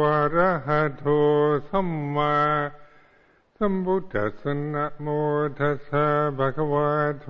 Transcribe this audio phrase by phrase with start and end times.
[0.00, 1.06] วะระหะโต
[1.68, 2.34] สัมมา
[3.56, 5.06] สัมพุทธัสสะนะโม
[5.58, 6.06] ตัสสะ
[6.38, 6.90] ภะคะวะ
[7.22, 7.28] โต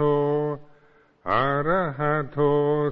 [1.30, 2.38] อะระหะโต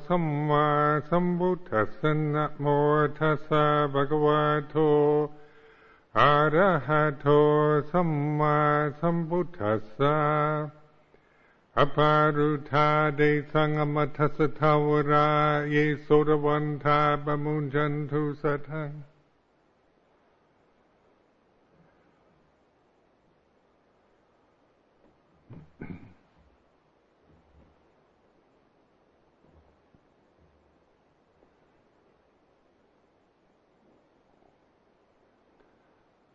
[0.06, 0.67] สัมมา
[1.09, 2.67] สัมพุทธัสสะนะโม
[3.19, 4.77] ตัสสะภะคะวะโต
[6.19, 7.27] อะระหะโต
[7.91, 8.57] สัมมา
[9.01, 10.17] สัมพุทธัสสะ
[11.79, 13.21] อปารุธาเด
[13.53, 15.31] สังมัทสทาวรา
[15.71, 18.93] เยโสรวันทาปมุญจันทุสัทัง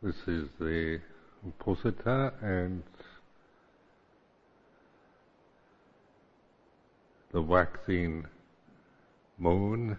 [0.06, 1.00] This is the
[1.48, 2.84] Uposatha and
[7.34, 8.28] the waxing
[9.40, 9.98] moon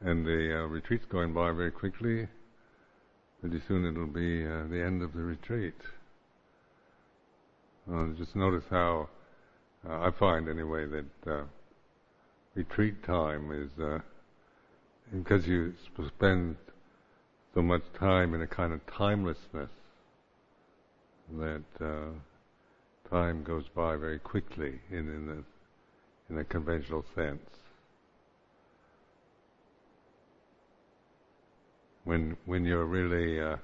[0.00, 2.28] and the uh, retreat's going by very quickly.
[3.40, 5.74] Pretty soon it'll be uh, the end of the retreat.
[7.92, 9.08] Uh, just notice how
[9.90, 11.42] uh, I find anyway that uh,
[12.54, 13.98] retreat time is uh,
[15.12, 15.72] because you
[16.08, 16.56] spend
[17.54, 19.70] so much time in a kind of timelessness
[21.38, 22.10] that uh,
[23.10, 27.40] time goes by very quickly in in a, in a conventional sense.
[32.04, 33.56] When when you're really uh,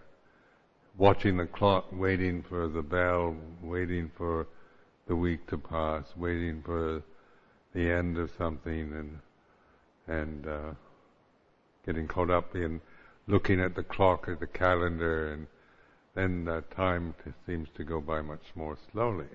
[0.97, 4.47] watching the clock, waiting for the bell, waiting for
[5.07, 7.03] the week to pass, waiting for
[7.75, 9.19] the end of something, and
[10.09, 10.71] and uh,
[11.85, 12.81] getting caught up in
[13.27, 15.47] looking at the clock or the calendar, and
[16.15, 17.15] then time
[17.47, 19.27] seems to go by much more slowly.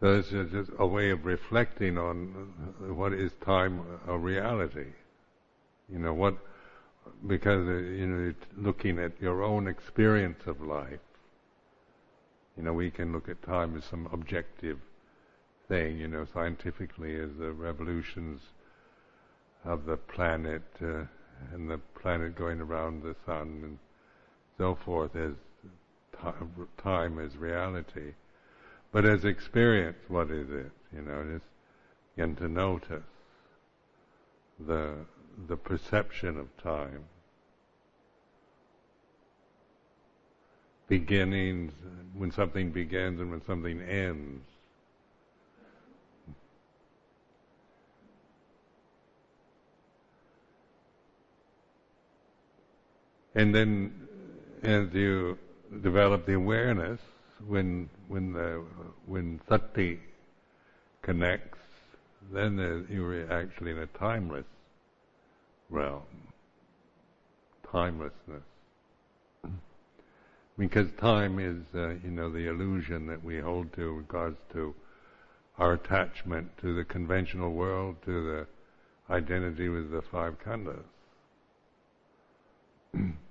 [0.00, 2.28] So it's just a way of reflecting on
[2.94, 4.92] what is time a reality.
[5.88, 6.36] You know what,
[7.26, 11.00] because uh, you know looking at your own experience of life.
[12.56, 14.78] You know we can look at time as some objective
[15.68, 18.40] thing, you know, scientifically as the revolutions
[19.64, 21.04] of the planet uh,
[21.52, 23.78] and the planet going around the sun and
[24.56, 25.32] so forth as
[26.82, 28.14] time as reality.
[28.90, 30.72] But as experience, what is it?
[30.94, 31.44] You know, just
[32.16, 33.04] begin to notice
[34.66, 34.94] the
[35.46, 37.04] the perception of time.
[40.88, 41.72] Beginnings,
[42.14, 44.42] when something begins and when something ends.
[53.38, 53.92] And then
[54.64, 55.38] as you
[55.84, 56.98] develop the awareness,
[57.46, 58.64] when when the
[59.06, 60.00] when sati
[61.02, 61.60] connects,
[62.32, 64.44] then you're actually in a timeless
[65.70, 66.02] realm,
[67.70, 68.42] timelessness.
[70.58, 74.74] Because time is, uh, you know, the illusion that we hold to in regards to
[75.58, 80.82] our attachment to the conventional world, to the identity with the five khandhas.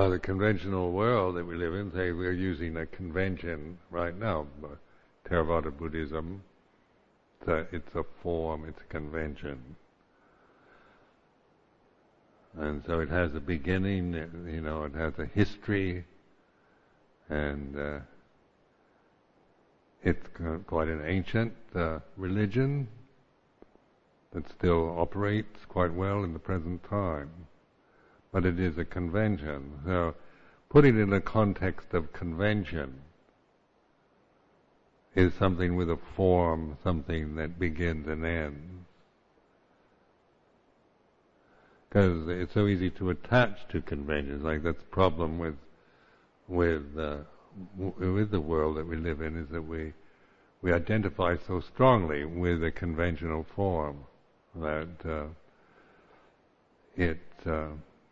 [0.00, 4.46] uh, the conventional world that we live in, say we're using a convention right now,
[5.28, 6.42] Theravada Buddhism,
[7.38, 9.76] it's a, it's a form, it's a convention.
[12.58, 14.14] And so it has a beginning,
[14.50, 16.04] you know, it has a history,
[17.28, 17.98] and uh,
[20.02, 20.26] it's
[20.66, 22.88] quite an ancient uh, religion
[24.32, 27.30] that still operates quite well in the present time
[28.32, 29.80] but it is a convention.
[29.84, 30.14] So,
[30.68, 33.00] putting it in the context of convention
[35.14, 38.86] is something with a form, something that begins and ends.
[41.88, 44.44] Because it's so easy to attach to conventions.
[44.44, 45.56] Like that's the problem with
[46.46, 47.18] with uh,
[47.76, 49.92] w- with the world that we live in is that we
[50.62, 54.04] we identify so strongly with a conventional form
[54.54, 55.24] that uh,
[56.96, 57.68] it uh,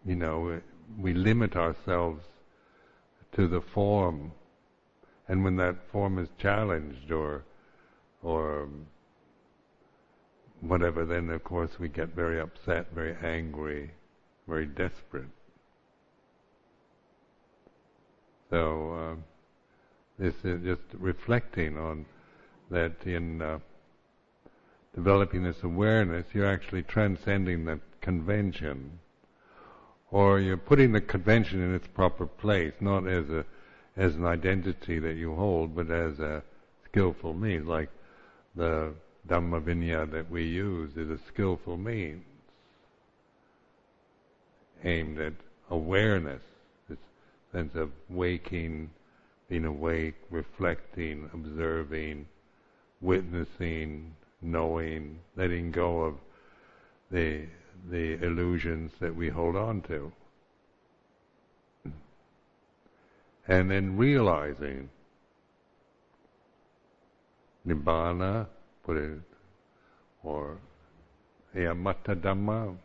[0.08, 0.60] you know,
[0.98, 2.24] we limit ourselves
[3.32, 4.32] to the form,
[5.28, 7.44] and when that form is challenged or
[8.22, 8.68] or
[10.60, 13.90] whatever, then of course we get very upset, very angry,
[14.48, 15.28] very desperate.
[18.50, 19.14] So uh,
[20.18, 22.06] this is just reflecting on
[22.70, 23.58] that in uh,
[24.94, 28.98] developing this awareness, you're actually transcending the convention,
[30.10, 33.44] or you're putting the convention in its proper place, not as a
[33.96, 36.42] as an identity that you hold, but as a
[36.84, 37.90] skillful means, like
[38.54, 38.94] the
[39.28, 42.24] Dhamma Vinaya that we use is a skillful means
[44.84, 45.32] aimed at
[45.70, 46.42] awareness,
[46.88, 46.98] this
[47.52, 48.88] sense of waking,
[49.48, 52.26] being awake, reflecting, observing,
[53.00, 56.14] witnessing, knowing, letting go of
[57.10, 57.42] the
[57.90, 60.12] the illusions that we hold on to.
[63.46, 64.90] And then realizing
[67.66, 68.46] Nibbana,
[68.84, 69.20] put it,
[70.22, 70.58] or
[71.54, 72.76] Amata Dhamma,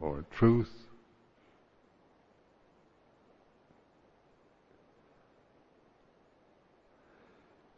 [0.00, 0.72] or truth.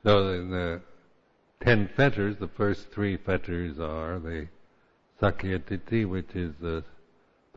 [0.04, 0.80] So in the
[1.60, 4.46] ten fetters, the first three fetters are the
[5.20, 6.84] Sakkayaditthi, which is the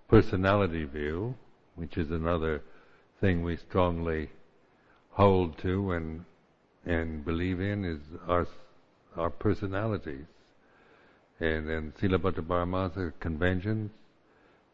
[0.07, 1.35] personality view,
[1.75, 2.61] which is another
[3.19, 4.29] thing we strongly
[5.11, 6.25] hold to and
[6.85, 8.47] and believe in is our
[9.17, 10.25] our personalities.
[11.39, 13.91] And then Silabbata Paramasa conventions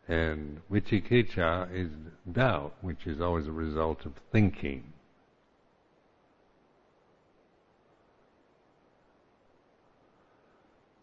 [0.08, 1.90] and Vicikiccha is
[2.32, 4.94] doubt, which is always a result of thinking.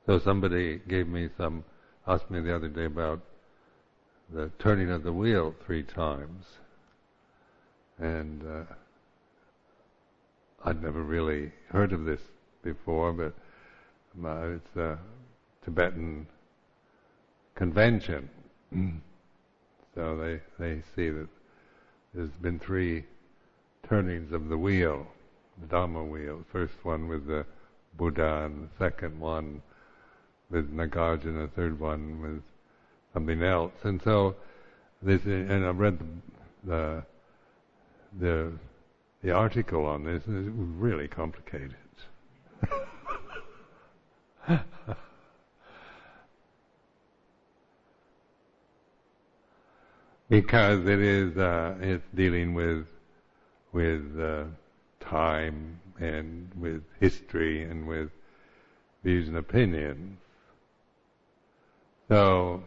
[0.06, 1.64] So somebody gave me some,
[2.06, 3.20] asked me the other day about
[4.32, 6.44] the turning of the wheel three times.
[7.98, 8.74] And uh,
[10.64, 12.20] I'd never really heard of this
[12.62, 13.34] before, but
[14.16, 14.98] it's a
[15.64, 16.26] Tibetan
[17.54, 18.28] convention.
[19.94, 21.28] so they, they see that
[22.14, 23.04] there's been three
[23.88, 25.06] turnings of the wheel,
[25.60, 26.38] the Dharma wheel.
[26.38, 27.44] The first one with the
[27.96, 29.62] Buddha, and the second one
[30.52, 32.42] with Nagarjuna, the third one with
[33.12, 33.72] something else.
[33.82, 34.36] And so
[35.02, 35.98] this, and I read
[36.62, 37.02] the,
[38.18, 38.52] the
[39.22, 41.76] the article on this, and it's really complicated.
[50.28, 52.86] because it is uh, it's dealing with
[53.72, 54.44] with uh,
[55.00, 58.10] time and with history and with
[59.04, 60.18] views and opinions.
[62.12, 62.62] So,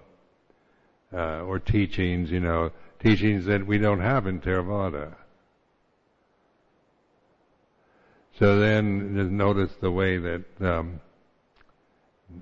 [1.14, 5.14] uh, or teachings, you know, teachings that we don't have in Theravada.
[8.40, 11.00] So then, just notice the way that um,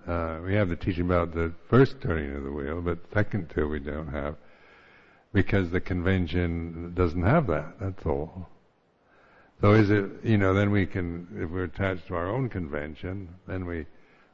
[0.07, 3.67] uh, we have the teaching about the first turning of the wheel, but second two
[3.67, 4.37] we don't have,
[5.33, 7.81] because the convention doesn't have that.
[7.81, 8.47] That's all.
[9.59, 13.27] So is it, you know, then we can, if we're attached to our own convention,
[13.45, 13.87] then we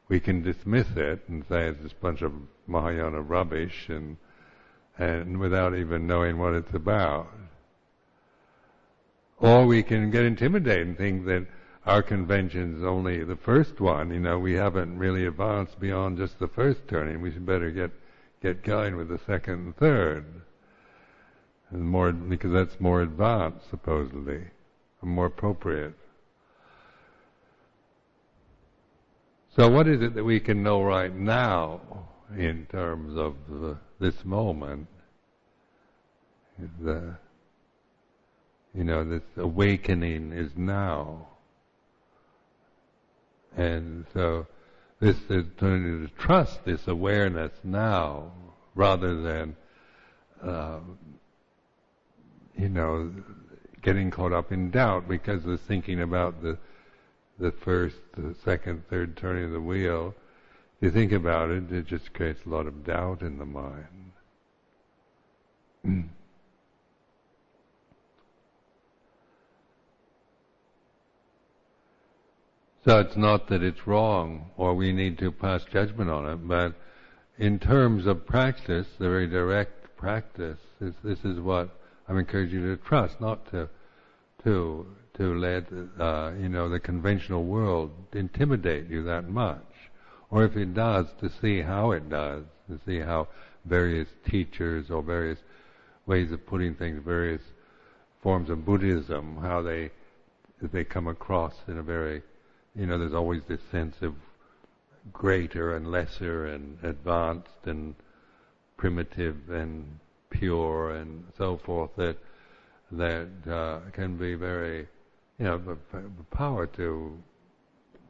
[0.09, 2.33] we can dismiss it and say it's just a bunch of
[2.67, 4.17] Mahayana rubbish and
[4.97, 7.29] and without even knowing what it's about.
[9.37, 11.47] Or we can get intimidated and think that
[11.85, 14.11] our convention is only the first one.
[14.11, 17.21] You know, we haven't really advanced beyond just the first turning.
[17.21, 17.91] We should better get
[18.41, 20.25] get going with the second and third,
[21.71, 24.43] and more because that's more advanced supposedly,
[25.01, 25.93] and more appropriate.
[29.55, 31.81] So, what is it that we can know right now
[32.37, 34.87] in terms of the, this moment?
[36.81, 37.15] The
[38.73, 41.27] you know, this awakening is now.
[43.57, 44.47] And so
[44.99, 48.31] this is to trust this awareness now
[48.75, 49.55] rather than,
[50.43, 50.79] uh,
[52.57, 53.11] you know,
[53.81, 56.57] getting caught up in doubt because of thinking about the
[57.39, 60.13] the first, the second, third turning of the wheel.
[60.77, 64.11] If you think about it, it just creates a lot of doubt in the mind.
[72.85, 76.75] So it's not that it's wrong or we need to pass judgment on it, but
[77.37, 81.77] in terms of practice, the very direct practice, is, this is what
[82.07, 83.69] I'm encouraging you to trust, not to
[84.43, 84.85] to
[85.19, 85.65] to let
[85.99, 89.61] uh, you know the conventional world intimidate you that much,
[90.31, 93.27] or if it does, to see how it does, to see how
[93.65, 95.39] various teachers or various
[96.07, 97.41] ways of putting things, various
[98.23, 99.91] forms of Buddhism, how they
[100.73, 102.23] they come across in a very
[102.75, 104.15] you know, there's always this sense of
[105.11, 107.95] greater and lesser and advanced and
[108.77, 109.99] primitive and
[110.29, 112.15] pure and so forth that
[112.91, 114.87] that uh, can be very,
[115.39, 117.17] you know, the power to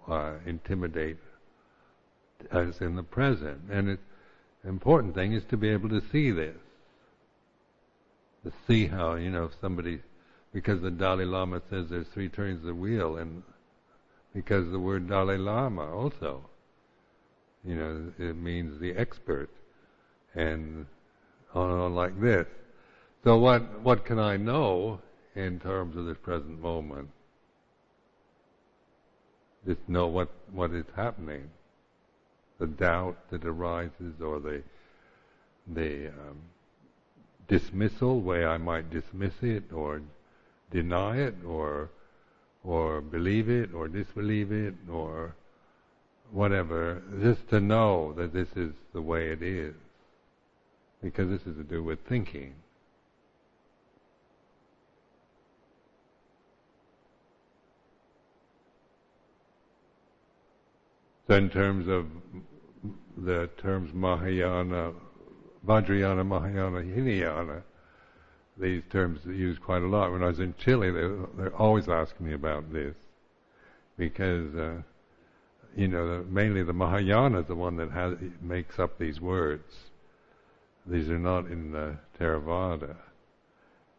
[0.07, 1.17] uh, intimidate
[2.51, 3.59] us in the present.
[3.71, 3.99] And it,
[4.63, 6.57] the important thing is to be able to see this.
[8.45, 10.01] To see how, you know, somebody,
[10.53, 13.43] because the Dalai Lama says there's three turns of the wheel, and
[14.33, 16.49] because the word Dalai Lama also,
[17.63, 19.49] you know, it means the expert,
[20.33, 20.85] and
[21.53, 22.47] on and on like this.
[23.23, 25.01] So what, what can I know
[25.35, 27.09] in terms of this present moment?
[29.67, 31.49] Just know what, what is happening.
[32.59, 34.63] The doubt that arises or the,
[35.67, 36.37] the um,
[37.47, 40.01] dismissal, way I might dismiss it or
[40.71, 41.89] deny it or,
[42.63, 45.35] or believe it or disbelieve it or
[46.31, 49.73] whatever, just to know that this is the way it is.
[51.01, 52.53] Because this is to do with thinking.
[61.29, 62.07] So in terms of
[63.15, 64.93] the terms Mahayana,
[65.63, 67.61] Vajrayana, Mahayana, Hinayana,
[68.57, 70.11] these terms are used quite a lot.
[70.11, 71.07] When I was in Chile, they,
[71.37, 72.95] they're always asking me about this
[73.95, 74.81] because, uh,
[75.77, 79.71] you know, the, mainly the Mahayana is the one that has, makes up these words.
[80.87, 82.95] These are not in the Theravada.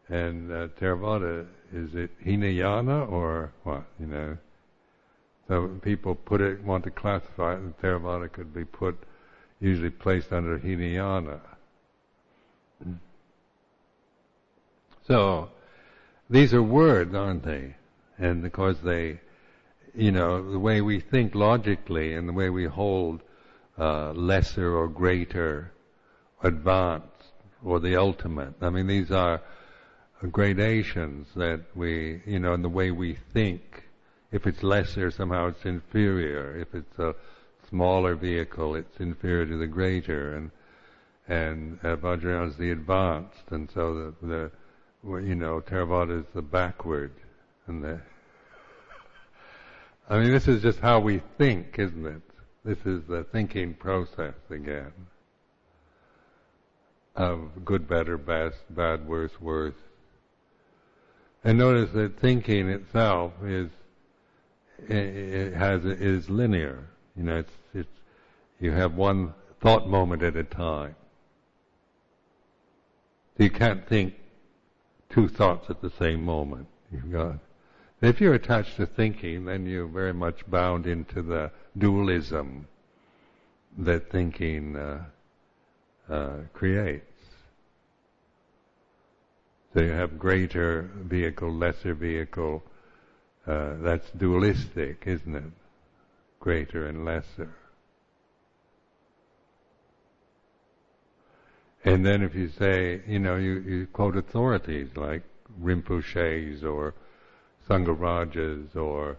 [0.09, 4.37] And uh, Theravada, is it Hinayana or what, you know?
[5.81, 8.97] People put it, want to classify it, and Theravada could be put,
[9.59, 11.41] usually placed under Hinayana.
[15.07, 15.49] So,
[16.29, 17.75] these are words, aren't they?
[18.17, 19.19] And of course they,
[19.93, 23.21] you know, the way we think logically and the way we hold
[23.77, 25.71] uh, lesser or greater,
[26.43, 27.07] advanced,
[27.63, 28.53] or the ultimate.
[28.61, 29.41] I mean, these are
[30.31, 33.83] gradations that we, you know, in the way we think
[34.31, 36.57] if it's lesser, somehow it's inferior.
[36.57, 37.15] If it's a
[37.69, 40.35] smaller vehicle, it's inferior to the greater.
[40.35, 40.51] And
[41.27, 44.51] and uh, Vajrayana is the advanced, and so the,
[45.03, 47.13] the you know Theravada is the backward,
[47.67, 48.01] and the.
[50.09, 52.21] I mean, this is just how we think, isn't it?
[52.65, 54.91] This is the thinking process again
[57.15, 59.75] of good, better, best, bad, worse, worse.
[61.43, 63.69] And notice that thinking itself is
[64.89, 66.87] it has is linear.
[67.15, 67.99] You know, it's it's
[68.59, 70.95] you have one thought moment at a time.
[73.37, 74.13] You can't think
[75.09, 76.67] two thoughts at the same moment.
[76.91, 77.39] You've got.
[78.01, 82.67] If you're attached to thinking, then you're very much bound into the dualism
[83.77, 85.03] that thinking uh,
[86.09, 87.05] uh, creates.
[89.73, 92.63] So you have greater vehicle, lesser vehicle,
[93.47, 95.43] uh, that's dualistic, isn't it?
[96.39, 97.53] Greater and lesser.
[101.83, 105.23] And then if you say, you know, you, you quote authorities like
[105.59, 106.93] Rinpoche's or
[107.67, 109.17] Sangharajas or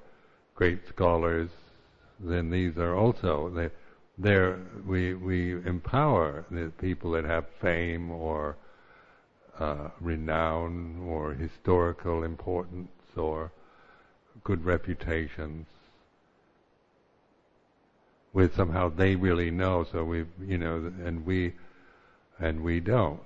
[0.54, 1.50] great scholars,
[2.20, 3.70] then these are also, they,
[4.16, 8.56] they're, we, we empower the people that have fame or
[9.58, 13.50] uh, renown or historical importance or
[14.44, 15.66] good reputations
[18.32, 21.52] with somehow they really know, so we, you know, and we,
[22.38, 23.20] and we don't.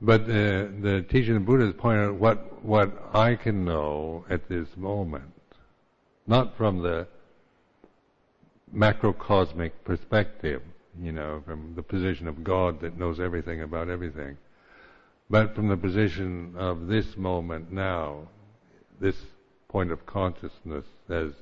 [0.00, 4.24] But the, the teaching of the Buddha is pointing out what, what I can know
[4.28, 5.32] at this moment,
[6.26, 7.06] not from the
[8.74, 10.62] macrocosmic perspective,
[11.00, 14.36] you know, from the position of God that knows everything about everything,
[15.30, 18.28] but from the position of this moment now,
[19.00, 19.16] this
[19.68, 21.32] point of consciousness as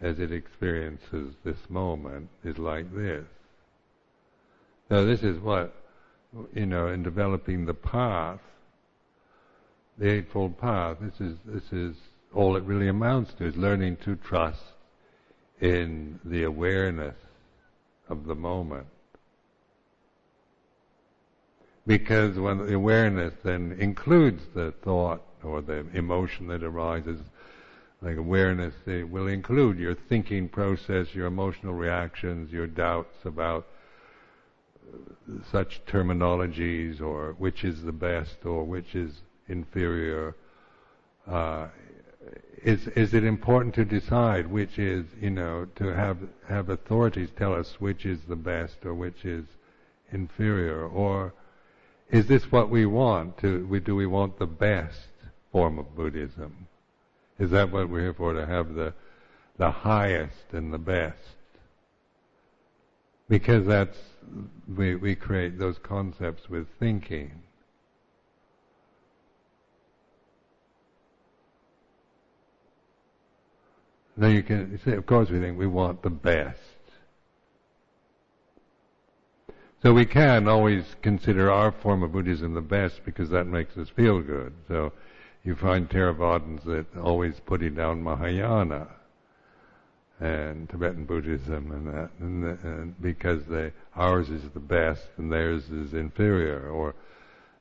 [0.00, 3.24] as it experiences this moment is like this.
[4.88, 5.74] So this is what
[6.54, 8.40] you know in developing the path,
[9.98, 10.96] the eightfold path.
[11.00, 11.96] This is this is
[12.34, 14.64] all it really amounts to is learning to trust
[15.60, 17.14] in the awareness
[18.08, 18.86] of the moment
[21.86, 27.20] because when the awareness then includes the thought or the emotion that arises,
[28.00, 33.66] like awareness, it will include your thinking process, your emotional reactions, your doubts about
[35.50, 40.34] such terminologies or which is the best or which is inferior.
[41.26, 41.68] Uh,
[42.62, 47.54] is is it important to decide which is you know to have have authorities tell
[47.54, 49.44] us which is the best or which is
[50.12, 51.32] inferior or
[52.12, 53.40] is this what we want?
[53.40, 55.08] Do we, do we want the best
[55.50, 56.68] form of Buddhism?
[57.38, 58.34] Is that what we're here for?
[58.34, 58.92] To have the
[59.56, 61.16] the highest and the best?
[63.28, 63.96] Because that's
[64.76, 67.42] we we create those concepts with thinking.
[74.14, 76.60] Now you can say, of course, we think we want the best.
[79.82, 83.88] So we can always consider our form of Buddhism the best because that makes us
[83.88, 84.52] feel good.
[84.68, 84.92] So
[85.42, 88.86] you find Theravadins that always putting down Mahayana
[90.20, 95.32] and Tibetan Buddhism and that, and, the, and because they, ours is the best and
[95.32, 96.94] theirs is inferior, or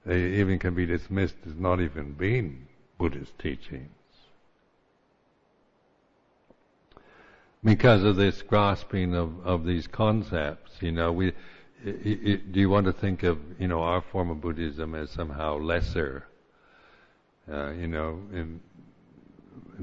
[0.05, 2.67] they even can be dismissed as not even being
[2.99, 3.89] Buddhist teachings.
[7.63, 11.33] Because of this grasping of, of these concepts, you know, we,
[11.83, 16.25] do you want to think of, you know, our form of Buddhism as somehow lesser?
[17.51, 18.61] Uh, you know, in,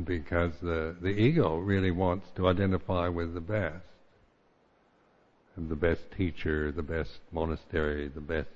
[0.05, 3.85] because the, the ego really wants to identify with the best.
[5.57, 8.49] The best teacher, the best monastery, the best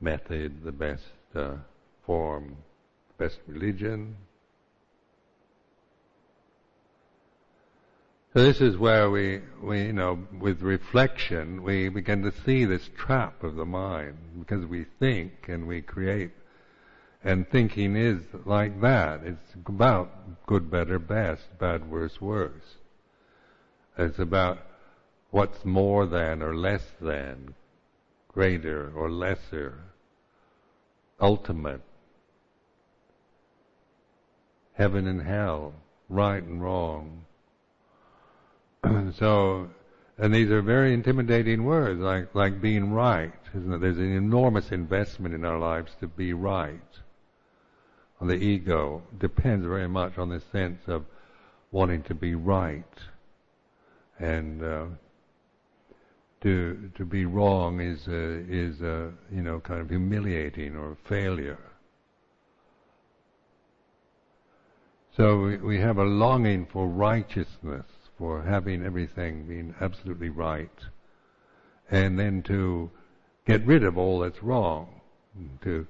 [0.00, 1.02] method, the best
[1.34, 1.56] uh,
[2.06, 2.56] form,
[3.18, 4.16] best religion.
[8.34, 12.90] So this is where we, we, you know, with reflection, we begin to see this
[12.98, 16.32] trap of the mind because we think and we create
[17.22, 19.20] and thinking is like that.
[19.22, 22.74] It's about good, better, best, bad, worse, worse.
[23.96, 24.58] It's about
[25.30, 27.54] what's more than or less than,
[28.26, 29.78] greater or lesser,
[31.20, 31.82] ultimate,
[34.72, 35.74] heaven and hell,
[36.08, 37.26] right and wrong.
[39.18, 39.68] so,
[40.18, 43.80] and these are very intimidating words, like like being right, isn't it?
[43.80, 46.80] There's an enormous investment in our lives to be right
[48.24, 51.04] on the ego depends very much on the sense of
[51.72, 52.84] wanting to be right,
[54.18, 54.86] and uh,
[56.40, 61.58] to to be wrong is uh, is uh, you know kind of humiliating or failure.
[65.16, 67.84] So we, we have a longing for righteousness,
[68.18, 70.78] for having everything being absolutely right,
[71.90, 72.90] and then to
[73.46, 75.00] get rid of all that's wrong,
[75.62, 75.86] to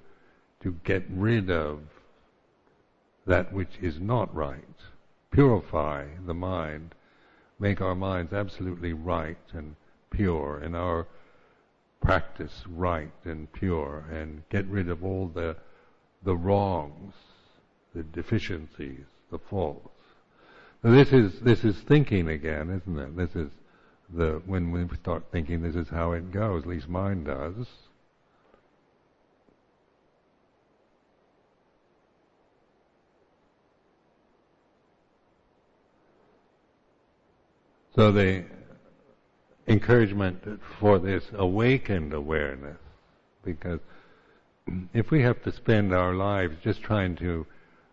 [0.61, 1.81] to get rid of
[3.27, 4.81] that which is not right,
[5.31, 6.95] purify the mind,
[7.59, 9.77] make our minds absolutely right and
[10.11, 11.07] pure, and our
[12.01, 15.57] practice right and pure, and get rid of all the
[16.23, 17.15] the wrongs,
[17.95, 19.94] the deficiencies, the faults.
[20.85, 23.17] This is this is thinking again, isn't it?
[23.17, 23.51] This is
[24.15, 26.65] the when we start thinking, this is how it goes.
[26.65, 27.67] At least mine does.
[37.97, 38.45] So the
[39.67, 42.77] encouragement for this awakened awareness,
[43.43, 43.81] because
[44.93, 47.47] if we have to spend our lives just trying to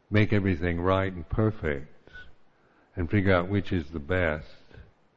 [0.09, 1.90] make everything right and perfect
[2.95, 4.47] and figure out which is the best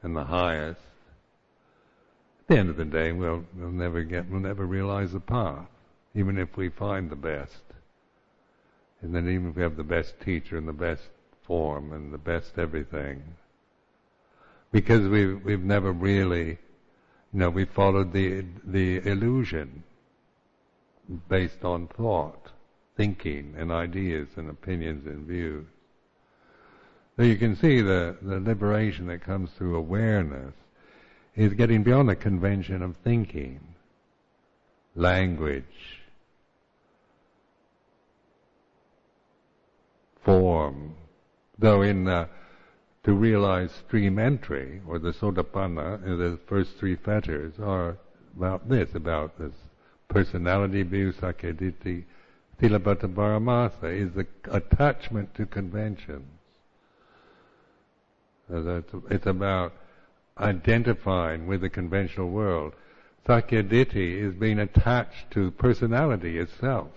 [0.02, 0.80] and the highest,
[2.40, 5.66] at the end of the day we'll, we'll never get, we'll never realize the path,
[6.14, 7.62] even if we find the best.
[9.00, 11.02] And then even if we have the best teacher and the best
[11.46, 13.22] form and the best everything,
[14.72, 16.58] because we've we've never really, you
[17.32, 19.84] know, we followed the the illusion
[21.28, 22.50] based on thought,
[22.96, 25.66] thinking, and ideas and opinions and views.
[27.16, 30.54] So you can see the the liberation that comes through awareness
[31.36, 33.60] is getting beyond the convention of thinking,
[34.94, 35.64] language,
[40.24, 40.94] form.
[41.58, 42.26] Though in uh,
[43.04, 47.98] to realize stream entry, or the sotapanna, the first three fetters, are
[48.36, 49.52] about this, about this
[50.08, 52.04] personality view, sakkayaditthi,
[52.60, 56.26] Silabbata Paramasa, is the attachment to conventions.
[58.48, 59.72] It's about
[60.38, 62.74] identifying with the conventional world.
[63.26, 66.90] Sakkayaditthi is being attached to personality itself.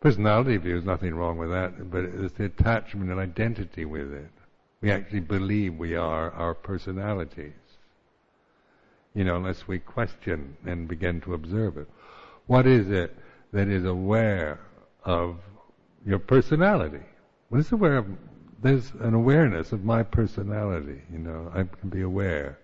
[0.00, 4.30] Personality view is nothing wrong with that, but it's the attachment and identity with it.
[4.80, 7.52] We actually believe we are our personalities.
[9.14, 11.88] You know, unless we question and begin to observe it.
[12.46, 13.16] What is it
[13.52, 14.58] that is aware
[15.04, 15.36] of
[16.04, 17.04] your personality?
[17.48, 18.06] What is aware of?
[18.62, 21.02] There's an awareness of my personality.
[21.12, 22.58] You know, I can be aware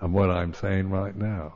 [0.00, 1.54] of what I'm saying right now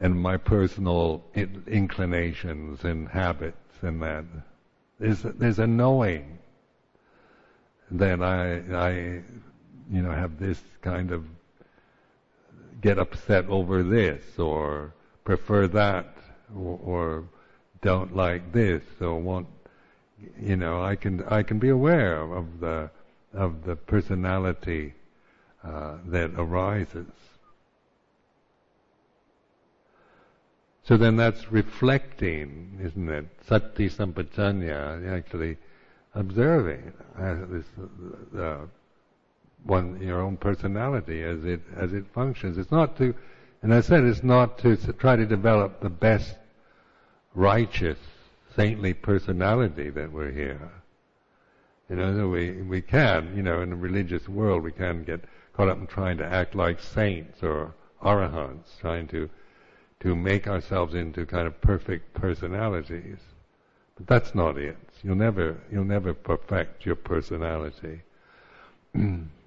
[0.00, 4.24] and my personal inclinations and habits and that
[4.98, 6.38] There's there's a knowing
[7.90, 8.90] that I I
[9.90, 11.24] you know have this kind of
[12.80, 14.92] get upset over this or
[15.24, 16.16] prefer that
[16.54, 17.24] or, or
[17.80, 19.46] don't like this or want
[20.40, 22.90] you know I can I can be aware of the
[23.32, 24.94] of the personality
[25.64, 27.06] uh, that arises.
[30.84, 33.26] So then that's reflecting, isn't it?
[33.46, 35.56] Sati sampajanya, actually
[36.14, 37.64] observing uh, this
[38.38, 38.66] uh,
[39.64, 42.58] one your own personality as it as it functions.
[42.58, 43.14] It's not to,
[43.62, 46.36] and I said it's not to try to develop the best
[47.34, 47.98] righteous,
[48.56, 50.70] saintly personality that we're here.
[51.88, 55.20] You know, we we can, you know, in the religious world, we can get
[55.52, 59.28] caught up in trying to act like saints or arahants, trying to
[60.00, 63.18] to make ourselves into kind of perfect personalities.
[63.96, 64.76] But that's not it.
[65.02, 68.02] You'll never you'll never perfect your personality.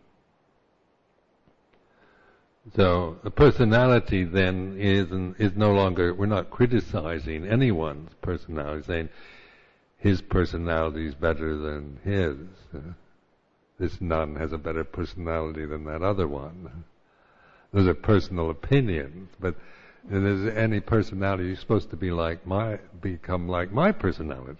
[2.75, 9.09] so a personality then is is no longer we're not criticizing anyone's personality, saying
[9.97, 12.35] his personality is better than his.
[13.79, 16.83] This nun has a better personality than that other one.
[17.71, 19.55] Those are personal opinions, but
[20.05, 24.59] if there's any personality, you're supposed to be like my, become like my personality.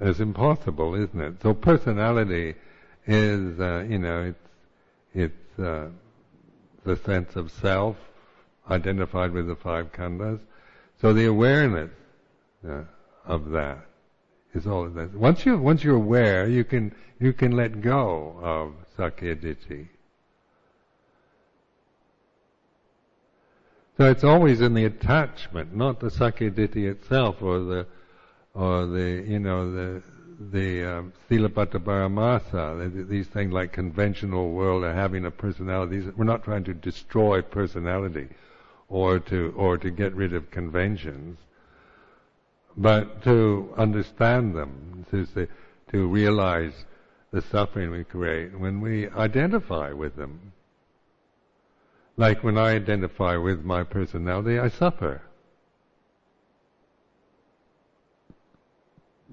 [0.00, 1.42] It's impossible, isn't it?
[1.42, 2.54] So personality
[3.06, 4.48] is, uh, you know, it's
[5.14, 5.88] it's uh,
[6.84, 7.96] the sense of self
[8.70, 10.40] identified with the five khandhas.
[11.00, 11.90] So the awareness
[12.66, 12.82] uh,
[13.24, 13.86] of that
[14.54, 15.14] is all of that.
[15.14, 19.88] Once you once you're aware, you can you can let go of sakkaya ditthi.
[23.98, 27.86] So it's always in the attachment, not the sakkaya ditthi itself, or the
[28.54, 30.02] or the you know the
[30.38, 36.02] the um, paramasa, these things like conventional world or having a personality.
[36.16, 38.28] We're not trying to destroy personality,
[38.88, 41.38] or to or to get rid of conventions
[42.76, 45.48] but to understand them, to, say,
[45.90, 46.72] to realize
[47.30, 50.52] the suffering we create when we identify with them.
[52.16, 55.22] Like when I identify with my personality, I suffer.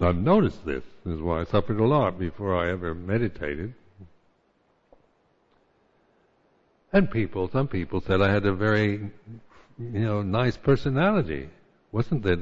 [0.01, 0.83] I've noticed this.
[1.05, 3.73] This is why I suffered a lot before I ever meditated.
[6.93, 9.11] And people, some people said I had a very,
[9.77, 11.49] you know, nice personality.
[11.91, 12.39] Wasn't that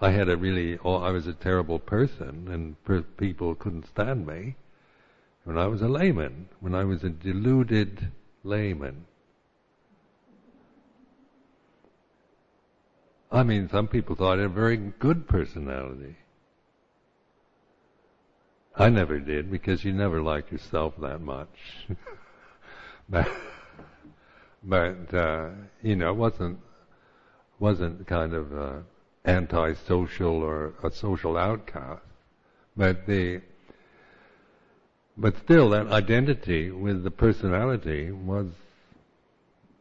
[0.00, 4.26] I had a really, oh, I was a terrible person and per- people couldn't stand
[4.26, 4.56] me
[5.44, 8.10] when I was a layman, when I was a deluded
[8.42, 9.06] layman.
[13.32, 16.16] I mean, some people thought I had a very good personality.
[18.76, 21.48] I never did because you never like yourself that much.
[23.08, 23.28] but,
[24.62, 25.50] but uh,
[25.82, 26.58] you know, it wasn't
[27.60, 28.72] wasn't kind of uh,
[29.24, 32.02] antisocial or a social outcast.
[32.76, 33.40] But the
[35.16, 38.48] but still that identity with the personality was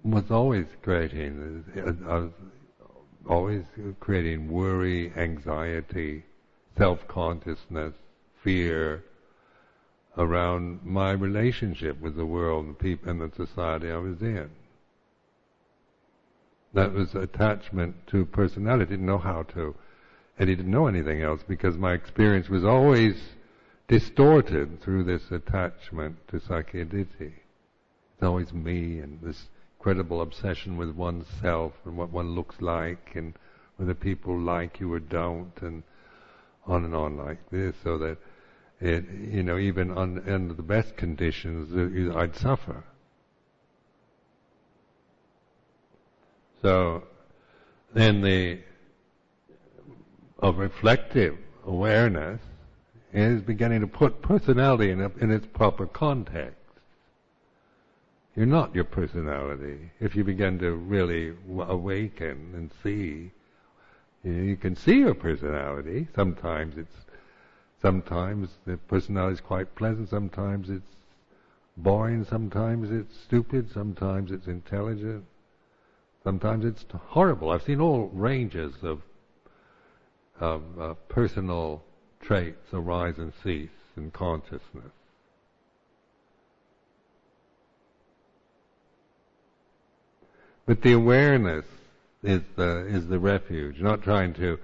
[0.04, 1.64] was always creating
[2.08, 2.28] uh,
[3.28, 3.64] always
[4.00, 6.24] creating worry, anxiety,
[6.78, 7.94] self-consciousness,
[8.44, 9.04] fear
[10.18, 14.50] around my relationship with the world and people and the society I was in.
[16.74, 18.92] That was attachment to personality.
[18.92, 19.76] Didn't know how to,
[20.38, 23.16] and he didn't know anything else because my experience was always
[23.88, 27.34] distorted through this attachment to sakkaya ditthi.
[28.14, 33.34] It's always me and this incredible obsession with oneself and what one looks like and
[33.78, 35.84] whether people like you or don't and
[36.66, 38.18] on and on like this so that
[38.80, 42.84] it, you know, even on, under the best conditions, I'd suffer.
[46.62, 47.04] So
[47.94, 48.60] then the
[50.40, 52.42] of reflective awareness
[53.14, 56.58] is beginning to put personality in, a, in its proper context.
[58.36, 59.92] You're not your personality.
[60.00, 63.32] If you begin to really awaken and see,
[64.24, 66.08] you, know, you can see your personality.
[66.16, 66.96] Sometimes it's,
[67.84, 70.10] sometimes the personality is quite pleasant.
[70.10, 70.96] Sometimes it's
[71.78, 72.26] boring.
[72.26, 73.72] Sometimes it's stupid.
[73.72, 75.26] Sometimes it's intelligent.
[76.24, 77.50] Sometimes it's horrible.
[77.50, 79.02] I've seen all ranges of,
[80.40, 81.84] of uh, personal
[82.22, 84.94] traits arise and cease in consciousness.
[90.66, 91.66] But the awareness
[92.24, 93.82] is the is the refuge.
[93.82, 94.58] Not trying to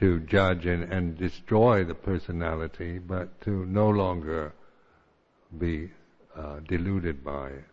[0.00, 4.52] to judge and, and destroy the personality, but to no longer
[5.58, 5.90] be
[6.34, 7.64] uh, deluded by it,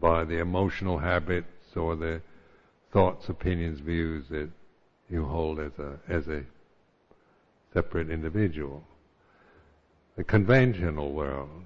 [0.00, 2.20] by the emotional habits or the
[2.92, 4.48] thoughts, opinions, views that
[5.10, 6.42] you hold as a as a
[7.74, 8.82] separate individual.
[10.16, 11.64] The conventional world.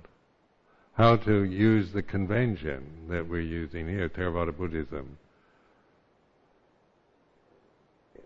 [0.95, 5.17] How to use the convention that we're using here, Theravada Buddhism,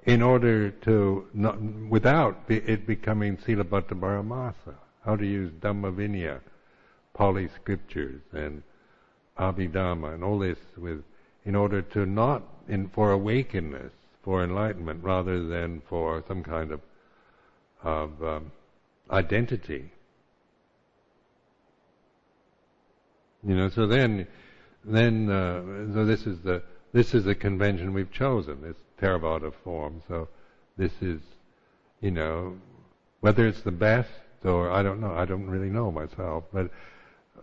[0.05, 4.75] in order to, not, without it becoming Silabbata Paramasa.
[5.05, 6.41] How to use Dhamma Vinaya,
[7.15, 8.63] Pali scriptures, and
[9.39, 11.03] Abhidhamma, and all this with,
[11.45, 16.81] in order to not, in, for awakeness, for enlightenment, rather than for some kind of
[17.83, 18.53] of um,
[19.11, 19.91] identity.
[23.45, 24.27] You know, so then,
[24.85, 26.63] then, uh, so this is the
[26.93, 30.03] this is the convention we've chosen, this Theravada form.
[30.09, 30.29] So
[30.77, 31.21] this is,
[32.01, 32.57] you know,
[33.21, 34.11] whether it's the best
[34.45, 36.71] or I don't know, I don't really know myself, but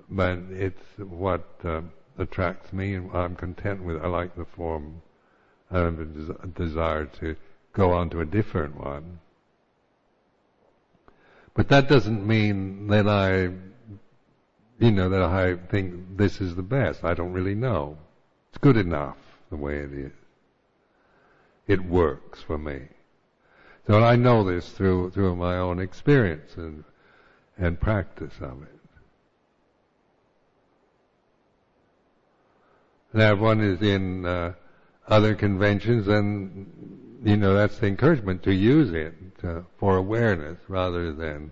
[0.09, 1.81] but it's what uh,
[2.17, 4.01] attracts me, and I'm content with.
[4.01, 5.01] I like the form.
[5.71, 7.35] I have a des- desire to
[7.73, 9.19] go on to a different one.
[11.53, 13.49] But that doesn't mean that I,
[14.79, 17.03] you know, that I think this is the best.
[17.03, 17.97] I don't really know.
[18.49, 19.17] It's good enough
[19.49, 20.11] the way it is.
[21.69, 22.87] It works for me.
[23.85, 26.83] So I know this through through my own experience and
[27.59, 28.79] and practice of it.
[33.13, 34.53] Now, if one is in uh,
[35.07, 41.13] other conventions, then you know that's the encouragement to use it uh, for awareness rather
[41.13, 41.51] than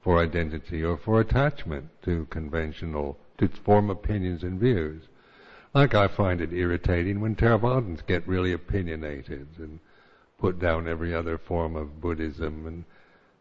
[0.00, 5.02] for identity or for attachment to conventional, to form opinions and views.
[5.72, 9.78] Like I find it irritating when Theravadins get really opinionated and
[10.38, 12.84] put down every other form of Buddhism and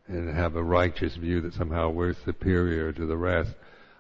[0.09, 3.51] and have a righteous view that somehow we're superior to the rest.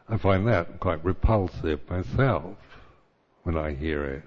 [0.09, 2.57] I find that quite repulsive myself
[3.43, 4.23] when I hear it.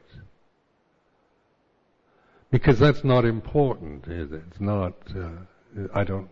[2.53, 4.43] Because that's not important, is it?
[4.49, 6.29] It's not, uh, I don't,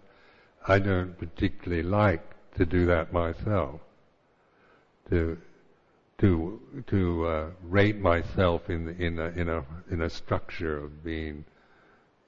[0.68, 2.22] I don't particularly like
[2.56, 3.80] to do that myself.
[5.08, 5.36] To,
[6.20, 11.44] to, to, uh, rate myself in, in a, in a, in a structure of being,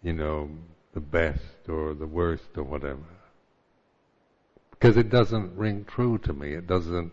[0.02, 0.50] you know,
[0.94, 3.00] the best or the worst or whatever.
[4.70, 6.54] Because it doesn't ring true to me.
[6.54, 7.12] It doesn't,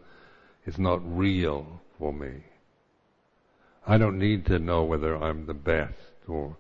[0.66, 2.44] it's not real for me.
[3.86, 5.94] I don't need to know whether I'm the best
[6.28, 6.56] or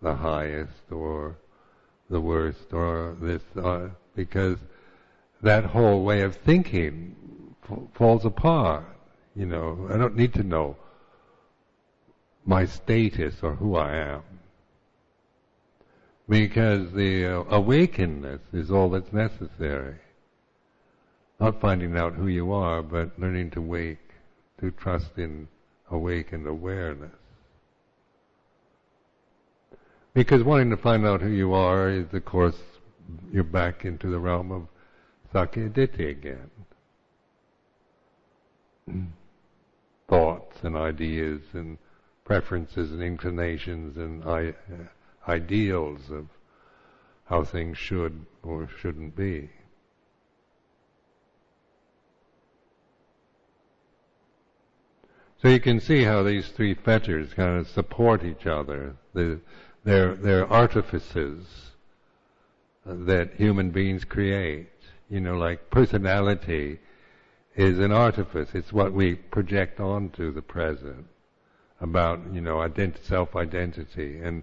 [0.00, 1.36] the highest or
[2.10, 4.58] the worst or this, uh, because
[5.42, 7.16] that whole way of thinking
[7.70, 8.84] f- falls apart.
[9.34, 10.76] You know, I don't need to know
[12.44, 14.22] my status or who I am.
[16.28, 19.96] Because the uh, awakeness is all that's necessary.
[21.40, 24.10] Not finding out who you are, but learning to wake,
[24.60, 25.48] to trust in
[25.90, 27.10] awakened awareness.
[30.14, 32.58] Because wanting to find out who you are is, of course,
[33.32, 34.68] you're back into the realm of
[35.32, 36.50] Sakkayaditthi again.
[40.12, 41.78] Thoughts and ideas and
[42.22, 46.26] preferences and inclinations and I- uh, ideals of
[47.24, 49.48] how things should or shouldn't be.
[55.40, 58.96] So you can see how these three fetters kind of support each other.
[59.14, 59.40] The,
[59.82, 61.70] they're, they're artifices
[62.84, 64.68] that human beings create.
[65.08, 66.80] You know, like personality
[67.54, 68.48] is an artifice.
[68.54, 71.06] It's what we project onto the present
[71.80, 74.42] about, you know, ident- self-identity and,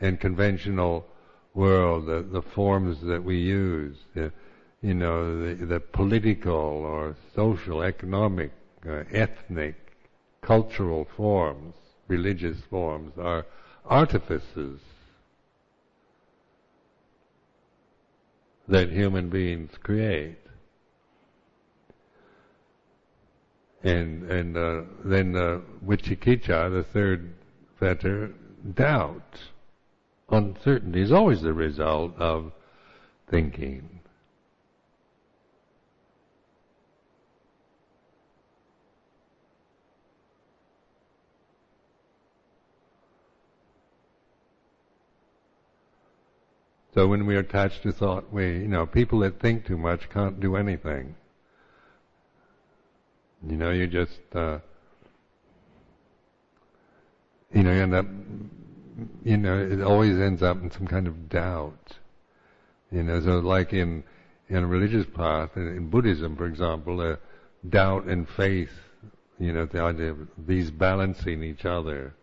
[0.00, 1.06] and conventional
[1.54, 4.32] world, the, the forms that we use, the,
[4.80, 8.52] you know, the, the political or social, economic,
[8.88, 9.74] uh, ethnic,
[10.40, 11.74] cultural forms,
[12.06, 13.44] religious forms are
[13.84, 14.80] artifices
[18.68, 20.38] that human beings create.
[23.82, 27.32] And and uh, then uh, vicikiccha, the third
[27.78, 28.32] fetter,
[28.74, 29.40] doubt,
[30.28, 32.52] uncertainty is always the result of
[33.30, 33.98] thinking.
[46.94, 50.10] So when we are attached to thought, we, you know, people that think too much
[50.10, 51.14] can't do anything.
[53.46, 54.58] You know, you just, uh,
[57.54, 58.06] you know, you end up,
[59.24, 61.96] you know, it always ends up in some kind of doubt.
[62.90, 64.02] You know, so like in
[64.48, 67.16] in a religious path, in, Buddhism, for example, uh,
[67.68, 68.72] doubt and faith,
[69.38, 72.14] you know, the idea of these balancing each other,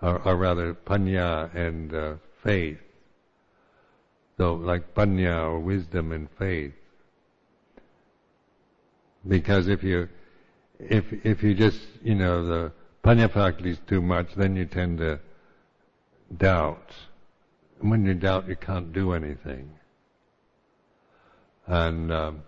[0.00, 2.78] or, or rather, panya and uh, faith.
[4.38, 6.72] So, like panya or wisdom and faith.
[9.26, 10.08] Because if you,
[10.78, 14.98] if if you just, you know, the panya faculty is too much, then you tend
[14.98, 15.20] to
[16.36, 16.90] doubt.
[17.80, 19.70] And when you doubt, you can't do anything.
[21.66, 22.42] And um,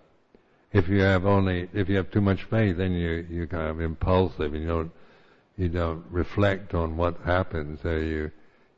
[0.73, 3.81] if you have only, if you have too much faith, then you you kind of
[3.81, 4.93] impulsive, and you don't
[5.57, 7.81] you don't reflect on what happens.
[7.83, 8.31] So you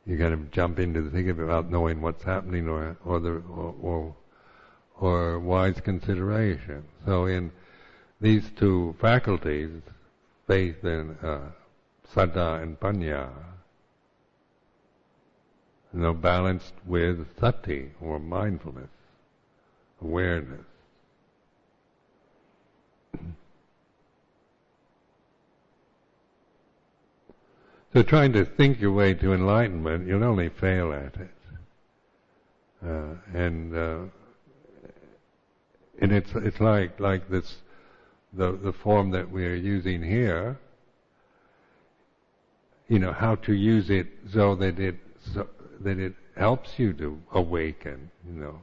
[0.05, 3.75] you kind of jump into the thing without knowing what's happening or or the or,
[3.81, 4.15] or,
[4.99, 6.83] or wise consideration.
[7.05, 7.51] So in
[8.21, 9.69] these two faculties,
[10.47, 11.39] faith and uh,
[12.13, 13.29] saddha and panya,
[15.93, 18.89] you know, balanced with sati or mindfulness,
[20.01, 20.65] awareness.
[27.93, 31.31] So trying to think your way to enlightenment, you'll only fail at it.
[32.85, 33.99] Uh, and uh,
[35.99, 37.55] and it's it's like like this
[38.33, 40.57] the the form that we are using here.
[42.87, 44.95] You know how to use it so that it
[45.33, 45.47] so
[45.81, 48.11] that it helps you to awaken.
[48.25, 48.61] You know,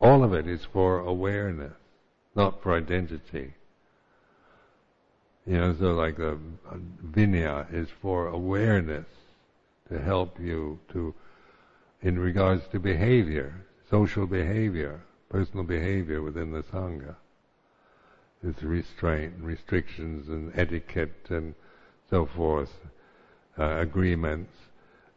[0.00, 1.74] all of it is for awareness,
[2.34, 3.54] not for identity.
[5.46, 6.78] You know, so like a, a uh,
[7.10, 9.06] vinaya is for awareness
[9.90, 11.14] to help you to,
[12.00, 17.16] in regards to behavior, social behavior, personal behavior within the sangha.
[18.42, 21.54] There's restraint, restrictions, and etiquette, and
[22.10, 22.72] so forth,
[23.58, 24.52] uh, agreements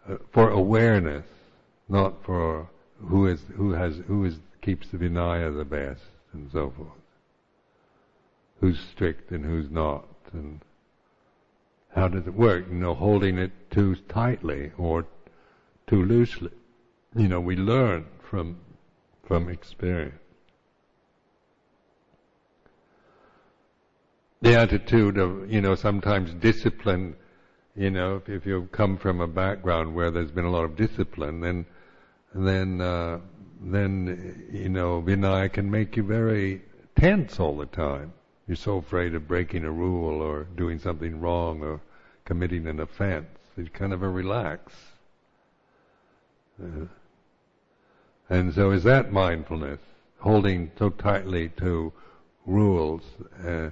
[0.08, 1.26] uh, for awareness,
[1.90, 2.70] not for
[3.08, 6.90] who is who has who is keeps the vinaya the best, and so forth.
[8.60, 10.62] Who's strict and who's not and
[11.96, 12.66] how does it work?
[12.70, 15.06] You know, holding it too tightly or
[15.88, 16.52] too loosely.
[17.16, 18.58] You know, we learn from
[19.24, 20.25] from experience.
[24.42, 27.16] The attitude of, you know, sometimes discipline,
[27.76, 30.76] you know, if, if you come from a background where there's been a lot of
[30.76, 31.66] discipline, then,
[32.34, 33.20] then, uh,
[33.62, 36.62] then, you know, Vinaya can make you very
[36.96, 38.14] tense all the time.
[38.48, 41.82] You're so afraid of breaking a rule or doing something wrong or
[42.26, 43.28] committing an offense.
[43.58, 44.74] You kind of a relax.
[46.62, 46.86] Uh,
[48.30, 49.80] and so is that mindfulness,
[50.20, 51.94] holding so tightly to
[52.46, 53.02] rules
[53.46, 53.70] uh,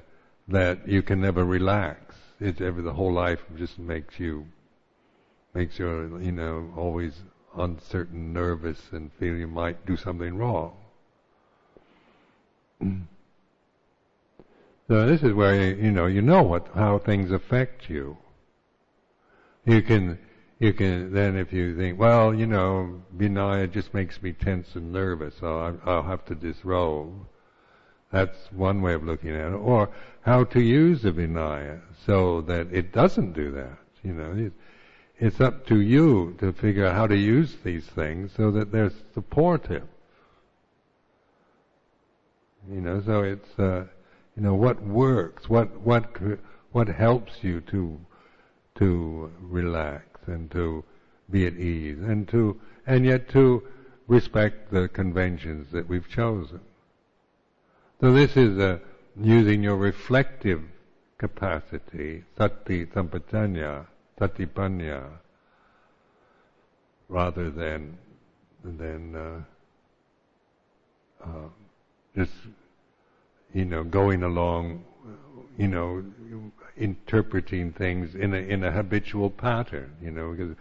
[0.48, 2.16] that you can never relax.
[2.40, 4.48] It's ever the whole life just makes you
[5.54, 7.14] makes you you know always
[7.56, 10.74] uncertain, nervous, and feel you might do something wrong.
[14.90, 18.18] So this is where you, know you know what how things affect you.
[19.66, 20.20] You can
[20.60, 24.92] you can then if you think well you know Vinaya just makes me tense and
[24.92, 27.26] nervous so I, I'll have to disrobe.
[28.14, 29.56] That's one way of looking at it.
[29.56, 29.90] Or
[30.22, 33.80] how to use the Vinaya so that it doesn't do that.
[34.04, 34.52] You know,
[35.18, 38.92] it's up to you to figure out how to use these things so that they're
[39.16, 39.88] supportive.
[42.72, 43.86] You know, so it's uh,
[44.38, 46.06] you know what works, what what
[46.72, 48.00] what helps you to
[48.76, 50.84] to relax and to
[51.32, 53.64] be at ease and to and yet to
[54.08, 56.60] respect the conventions that we've chosen.
[58.04, 58.80] So this is uh,
[59.16, 60.62] using your reflective
[61.18, 63.86] capacity, sati sampajanya,
[64.20, 65.06] satipanya,
[67.08, 67.98] rather than
[68.62, 69.42] than uh,
[71.24, 71.48] uh,
[72.14, 72.34] just
[73.54, 74.84] you know, going along,
[75.58, 76.04] you know,
[76.76, 80.58] interpreting things in a in a habitual pattern, you know, because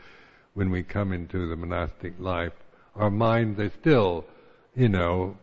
[0.54, 2.52] when we come into the monastic life,
[2.94, 4.24] our minds are still,
[4.76, 5.36] you know,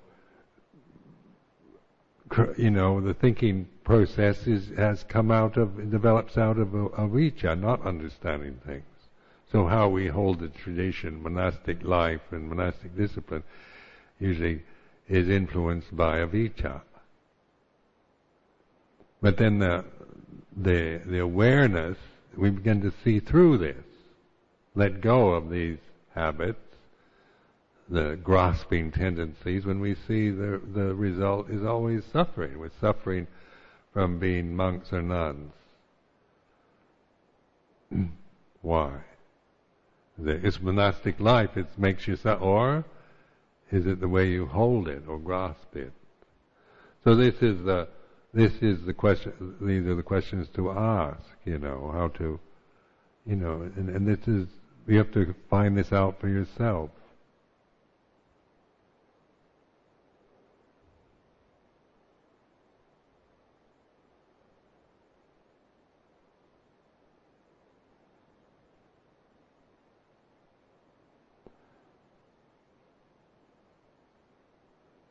[2.57, 7.85] you know, the thinking process is, has come out of, develops out of avijja, not
[7.85, 8.83] understanding things.
[9.51, 13.43] So how we hold the tradition, monastic life and monastic discipline,
[14.19, 14.61] usually
[15.07, 16.81] is influenced by avijja.
[19.21, 19.85] But then the,
[20.55, 21.97] the, the awareness,
[22.37, 23.83] we begin to see through this,
[24.75, 25.79] let go of these
[26.13, 26.68] habits,
[27.89, 32.59] the grasping tendencies, when we see the, the result is always suffering.
[32.59, 33.27] We're suffering
[33.93, 35.51] from being monks or nuns.
[38.61, 38.91] Why?
[40.21, 41.55] It's monastic life.
[41.55, 42.85] It makes you so, or
[43.71, 45.93] is it the way you hold it or grasp it?
[47.03, 47.87] So this is the
[48.33, 49.55] this is the question.
[49.61, 51.23] These are the questions to ask.
[51.45, 52.39] You know how to,
[53.25, 54.47] you know, and, and this is
[54.87, 56.89] you have to find this out for yourself.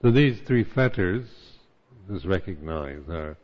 [0.01, 1.27] So these three fetters,
[2.09, 3.37] just recognize, are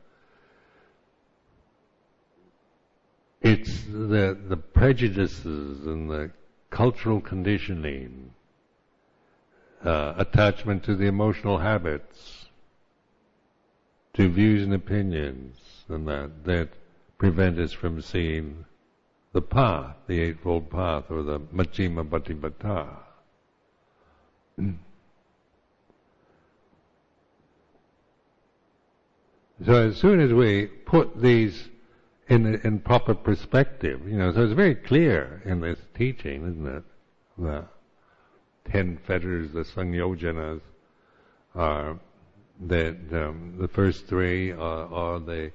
[3.43, 6.31] it's the the prejudices and the
[6.71, 8.31] cultural conditioning,
[9.85, 12.47] uh, attachment to the emotional habits,
[14.15, 16.69] to views and opinions, and that that
[17.19, 18.65] prevent us from seeing
[19.33, 22.89] the path, the Eightfold Path, or the Majjhima Patipatti.
[29.65, 31.69] So as soon as we put these
[32.29, 36.85] in in proper perspective, you know, so it's very clear in this teaching, isn't it?
[37.39, 37.65] The
[38.71, 40.61] ten fetters, the sangyojanas,
[41.55, 41.99] are
[42.67, 45.53] that um, the first three are, are the,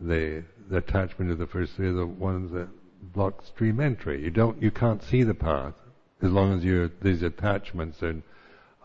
[0.00, 2.68] the the attachment to the first three are the ones that
[3.12, 4.22] block stream entry.
[4.22, 5.74] You don't, you can't see the path
[6.22, 8.22] as long as you these attachments are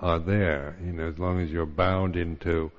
[0.01, 0.78] are there.
[0.84, 2.71] You know, as long as you're bound into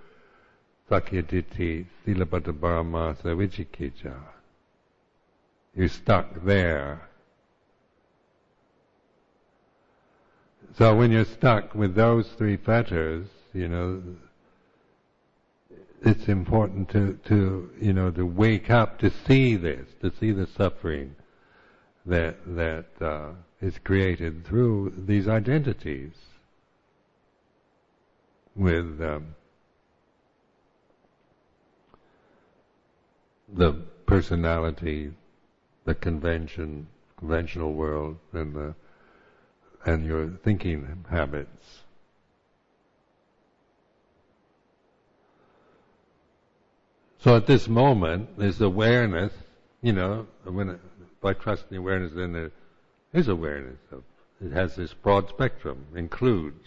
[0.90, 4.14] Sakkayaditthi Silabbata Paramasa Vicikicca.
[5.74, 7.08] You're stuck there.
[10.76, 14.02] So when you're stuck with those three fetters, you know,
[16.02, 20.46] it's important to, to, you know, to wake up to see this, to see the
[20.46, 21.16] suffering
[22.06, 23.30] that, that, uh,
[23.60, 26.12] is created through these identities
[28.54, 29.34] with, um,
[33.52, 33.72] the
[34.06, 35.12] personality,
[35.84, 36.86] the convention,
[37.18, 38.74] conventional world, and the
[39.84, 41.82] and your thinking habits.
[47.20, 49.32] So at this moment, there's awareness.
[49.82, 50.78] You know, when
[51.20, 52.50] by trusting awareness, then there
[53.12, 54.02] is awareness of.
[54.40, 56.64] It has this broad spectrum, includes.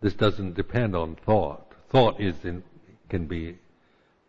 [0.00, 1.74] This doesn't depend on thought.
[1.90, 2.62] Thought is in,
[3.08, 3.58] can be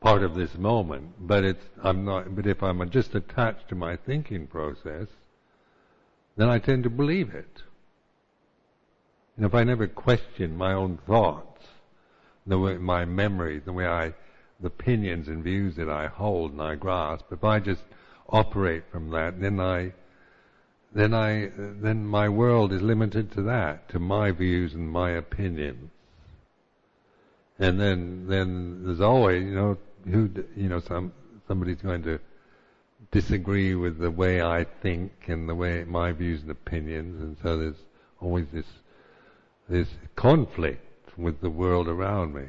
[0.02, 2.36] part of this moment, but it's I'm not.
[2.36, 5.08] But if I'm just attached to my thinking process,
[6.38, 7.64] then I tend to believe it.
[9.36, 11.66] And if I never question my own thoughts,
[12.46, 14.14] the way my memories, the way I,
[14.60, 17.84] the opinions and views that I hold and I grasp, if I just
[18.28, 19.94] operate from that, then I,
[20.94, 25.92] then I, then my world is limited to that, to my views and my opinions
[27.60, 31.12] and then then there's always you know who you know some
[31.48, 32.20] somebody's going to
[33.12, 37.58] disagree with the way I think and the way my views and opinions, and so
[37.58, 37.84] there's
[38.22, 38.66] always this
[39.68, 42.46] this conflict with the world around me,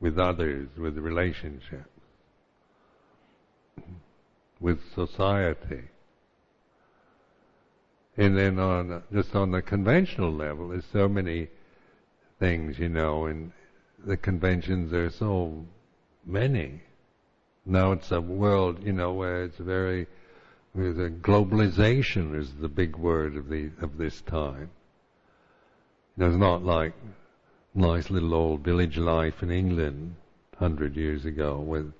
[0.00, 1.88] with others, with relationships,
[4.58, 5.84] with society.
[8.16, 11.48] And then on just on the conventional level, there's so many
[12.38, 13.52] things, you know, and
[14.04, 15.64] the conventions are so
[16.24, 16.82] many.
[17.66, 20.06] Now it's a world, you know, where it's very,
[20.74, 24.70] the globalization is the big word of the of this time.
[26.16, 26.94] You know, it's not like
[27.74, 30.16] nice little old village life in England
[30.56, 31.92] hundred years ago with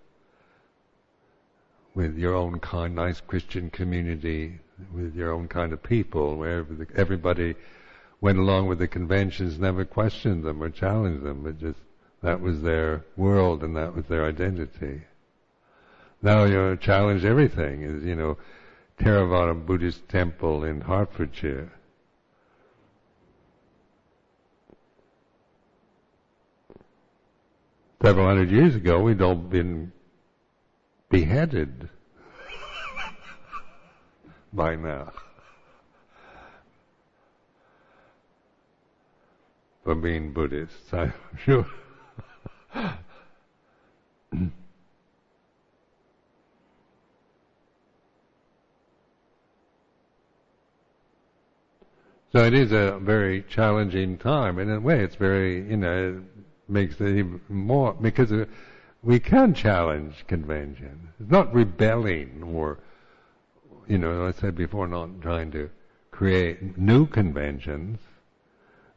[1.94, 4.59] with your own kind, nice Christian community,
[4.92, 7.55] with your own kind of people, where everybody
[8.20, 11.80] went along with the conventions, never questioned them or challenged them, but just
[12.22, 15.02] that was their world and that was their identity.
[16.22, 17.82] Now you challenge everything.
[17.82, 18.36] Is you know,
[18.98, 21.72] Theravada Buddhist temple in Hertfordshire.
[28.02, 29.92] Several hundred years ago, we'd all been
[31.10, 31.88] beheaded
[34.52, 35.12] by now.
[39.84, 41.12] For being Buddhists, I'm
[41.44, 41.66] sure.
[52.32, 56.22] So it is a very challenging time, in a way, it's very you know it
[56.70, 58.44] makes it even more because uh,
[59.02, 61.08] we can challenge convention.
[61.18, 62.78] It's not rebelling or,
[63.88, 65.70] you know, I said before, not trying to
[66.10, 67.98] create new conventions.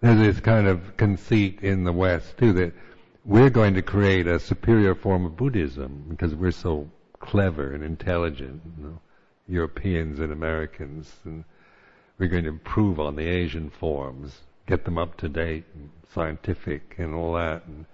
[0.02, 2.74] There's this kind of conceit in the West too that
[3.26, 8.62] we're going to create a superior form of Buddhism because we're so clever and intelligent,
[8.78, 9.00] you know,
[9.48, 11.44] Europeans and Americans, and
[12.18, 16.96] we're going to improve on the Asian forms, get them up to date and scientific
[16.98, 17.64] and all that.
[17.66, 17.86] And,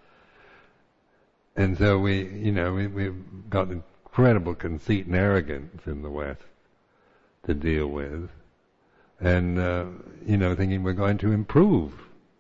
[1.55, 6.41] and so we, you know, we, we've got incredible conceit and arrogance in the West
[7.45, 8.29] to deal with.
[9.19, 9.85] And, uh,
[10.25, 11.93] you know, thinking we're going to improve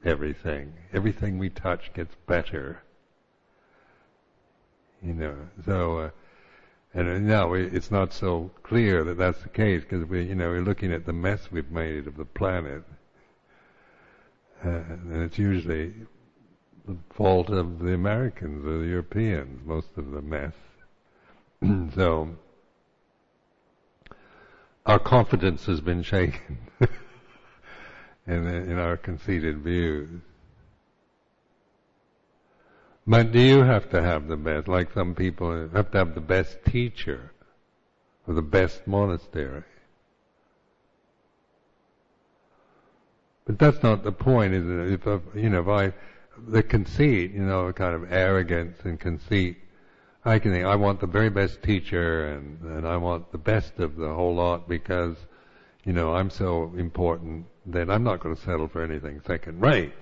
[0.03, 0.73] everything.
[0.93, 2.81] Everything we touch gets better.
[5.01, 5.35] You know,
[5.65, 6.09] so, uh,
[6.93, 10.61] and now it's not so clear that that's the case because we, you know, we're
[10.61, 12.83] looking at the mess we've made of the planet,
[14.65, 15.93] uh, and it's usually
[16.85, 20.53] the fault of the Americans or the Europeans, most of the mess.
[21.95, 22.35] so,
[24.85, 26.57] our confidence has been shaken
[28.29, 30.09] in, in our conceited views.
[33.07, 34.67] But do you have to have the best?
[34.67, 37.31] Like some people have to have the best teacher
[38.27, 39.63] or the best monastery.
[43.45, 44.93] But that's not the point, is it?
[44.93, 45.93] If I, you know, if I,
[46.47, 49.57] the conceit, you know, kind of arrogance and conceit,
[50.23, 53.79] I can think I want the very best teacher and, and I want the best
[53.79, 55.17] of the whole lot because,
[55.83, 59.93] you know, I'm so important that I'm not going to settle for anything second rate.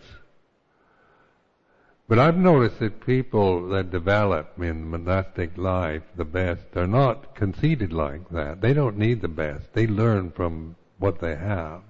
[2.07, 7.91] But I've noticed that people that develop in monastic life the best are not conceited
[7.91, 8.61] like that.
[8.61, 9.73] They don't need the best.
[9.73, 11.81] They learn from what they have.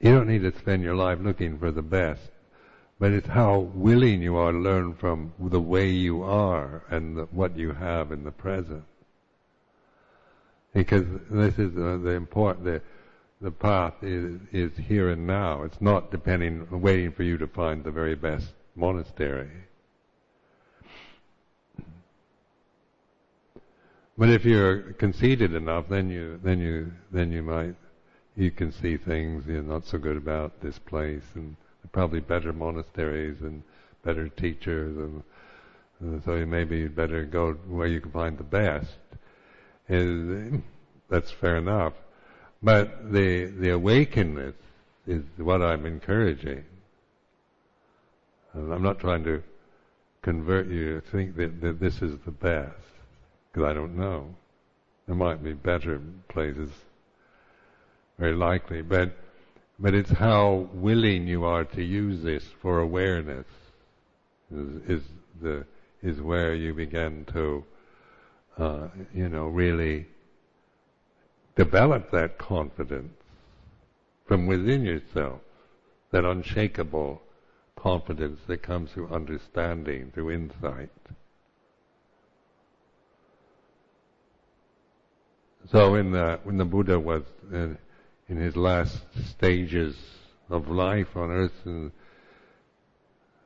[0.00, 2.30] You don't need to spend your life looking for the best,
[2.98, 7.22] but it's how willing you are to learn from the way you are and the,
[7.24, 8.84] what you have in the present.
[10.72, 12.82] Because this is uh, the, the important, the,
[13.40, 15.62] the path is, is here and now.
[15.62, 19.50] It's not depending, waiting for you to find the very best monastery.
[24.16, 27.74] But if you're conceited enough, then you then you then you might
[28.36, 31.56] you can see things you're not so good about this place, and
[31.90, 33.62] probably better monasteries and
[34.04, 35.22] better teachers, and,
[36.00, 38.98] and so maybe you'd better go where you can find the best.
[41.08, 41.94] That's fair enough.
[42.64, 44.54] But the the awakeness
[45.06, 46.64] is what I'm encouraging.
[48.54, 49.42] And I'm not trying to
[50.22, 52.72] convert you to think that, that this is the best,
[53.52, 54.34] because I don't know.
[55.06, 56.70] There might be better places,
[58.18, 59.14] very likely, but
[59.78, 63.46] but it's how willing you are to use this for awareness
[64.50, 65.02] is, is
[65.42, 65.66] the
[66.02, 67.64] is where you begin to,
[68.56, 70.06] uh, you know, really
[71.56, 73.14] develop that confidence
[74.26, 75.40] from within yourself,
[76.10, 77.22] that unshakable
[77.76, 80.90] confidence that comes through understanding, through insight.
[85.70, 87.78] So in the, when the Buddha was in,
[88.28, 89.96] in his last stages
[90.50, 91.90] of life on earth, and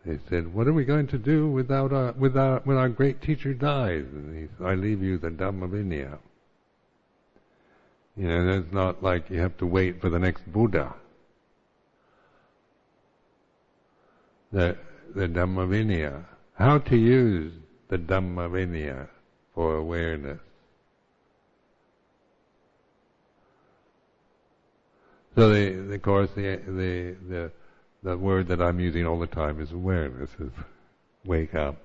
[0.04, 3.54] they said, "What are we going to do without our, without when our great teacher
[3.54, 6.18] dies?" And he said, "I leave you the Dhamma Vinaya."
[8.18, 10.92] You know, it's not like you have to wait for the next Buddha.
[14.50, 14.76] The,
[15.14, 16.24] the Dhamma Vinaya.
[16.54, 17.52] How to use
[17.88, 19.06] the Dhamma Vinaya
[19.54, 20.40] for awareness.
[25.36, 27.52] So the, of course, the, the, the,
[28.02, 30.50] the word that I'm using all the time is awareness, is
[31.24, 31.76] wake up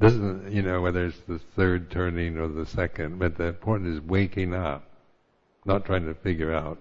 [0.00, 4.00] doesn't, you know, whether it's the third turning or the second, but the important is
[4.02, 4.84] waking up,
[5.64, 6.78] not trying to figure out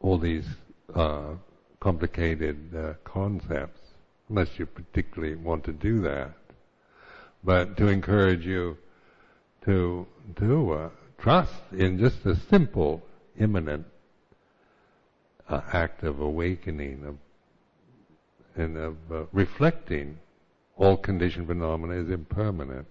[0.00, 0.46] all these
[0.94, 1.34] uh,
[1.78, 3.80] complicated uh, concepts,
[4.28, 6.32] unless you particularly want to do that.
[7.44, 8.76] But to encourage you
[9.64, 10.88] to to uh,
[11.18, 13.02] trust in just a simple,
[13.38, 13.86] imminent
[15.48, 17.16] uh, act of awakening, of
[18.56, 20.18] and of uh, reflecting
[20.80, 22.86] all conditioned phenomena is impermanent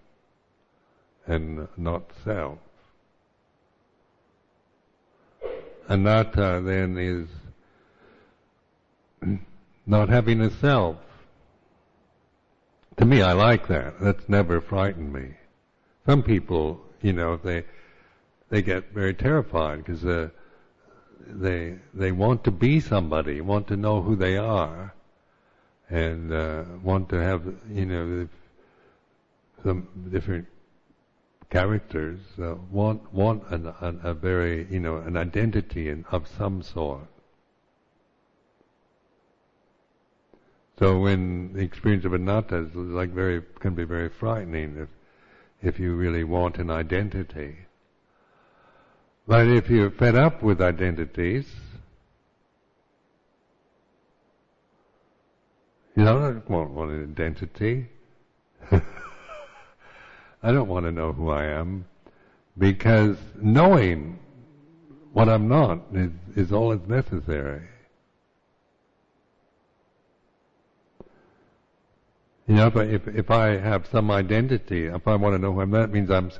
[1.26, 2.60] and not self.
[5.90, 7.28] Anatta then is
[9.88, 10.98] not having a self.
[12.98, 14.00] To me, I like that.
[14.00, 15.34] That's never frightened me.
[16.06, 17.64] Some people, you know, they
[18.50, 20.30] they get very terrified because uh,
[21.28, 24.94] they they want to be somebody, want to know who they are,
[25.90, 28.28] and uh, want to have, you know,
[29.64, 30.46] some different
[31.50, 36.62] characters uh, want want an, an, a very, you know, an identity in, of some
[36.62, 37.08] sort.
[40.78, 44.90] So when the experience of anatta is like very can be very frightening if
[45.62, 47.58] if you really want an identity.
[49.28, 51.46] But if you're fed up with identities,
[56.00, 57.88] you know, I don't want, want an identity.
[58.72, 58.82] I
[60.54, 61.84] don't want to know who I am
[62.58, 64.18] because knowing
[65.12, 67.64] what I'm not is, is all that's necessary.
[72.47, 75.60] You know, but if if I have some identity, if I want to know who
[75.60, 76.32] I'm, that means I'm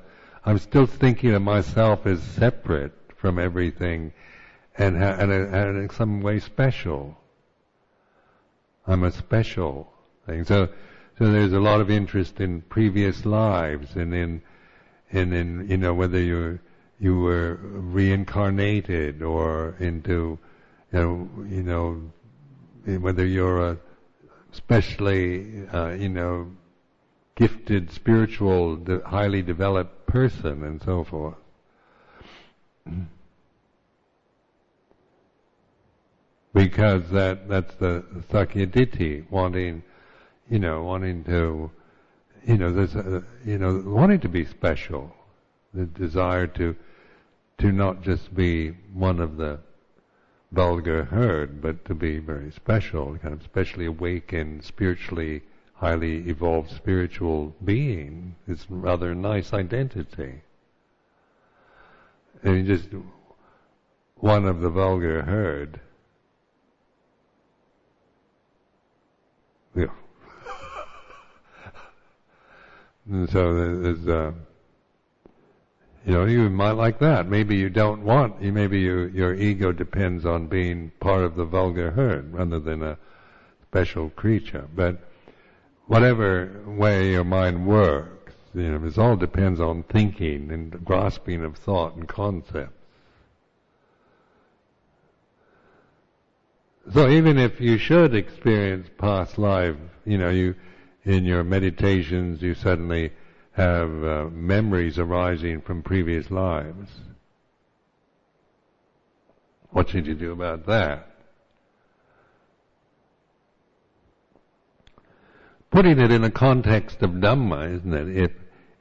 [0.46, 4.14] I'm still thinking of myself as separate from everything,
[4.78, 7.19] and ha- and, and in some way special.
[8.90, 9.92] I'm a special
[10.26, 10.44] thing.
[10.46, 10.70] So
[11.18, 14.42] so there's a lot of interest in previous lives and in
[15.12, 16.60] and in you know whether you
[17.00, 20.38] you were reincarnated or into
[20.92, 23.78] you know you know whether you're a
[24.54, 26.52] especially, uh, you know,
[27.36, 31.36] gifted, spiritual, de- highly developed person, and so forth.
[36.54, 39.84] Because that that's the sakkayaditthi wanting,
[40.50, 41.70] you know, wanting to,
[42.46, 45.16] you know, you know, wanting to be special,
[45.74, 46.76] the desire to
[47.60, 49.60] to not just be one of the
[50.52, 55.42] vulgar herd, but to be very special, kind of specially awakened, spiritually
[55.80, 58.36] highly evolved spiritual being.
[58.48, 60.42] It's rather nice identity.
[62.44, 62.90] And just
[64.16, 65.80] one of the vulgar herd.
[69.76, 69.86] Yeah.
[73.10, 74.32] and so there's, uh,
[76.06, 77.28] you know, you might like that.
[77.28, 81.92] Maybe you don't want, maybe you, your ego depends on being part of the vulgar
[81.92, 82.98] herd rather than a
[83.70, 84.68] special creature.
[84.76, 84.98] But
[85.88, 91.58] whatever way your mind works, you know, it all depends on thinking and grasping of
[91.58, 92.79] thought and concepts.
[96.94, 99.76] So even if you should experience past life,
[100.06, 100.56] you know, you,
[101.04, 103.12] in your meditations, you suddenly
[103.52, 106.90] have uh, memories arising from previous lives.
[109.70, 111.06] What should you do about that?
[115.70, 118.18] Putting it in the context of Dhamma, isn't it?
[118.18, 118.32] If,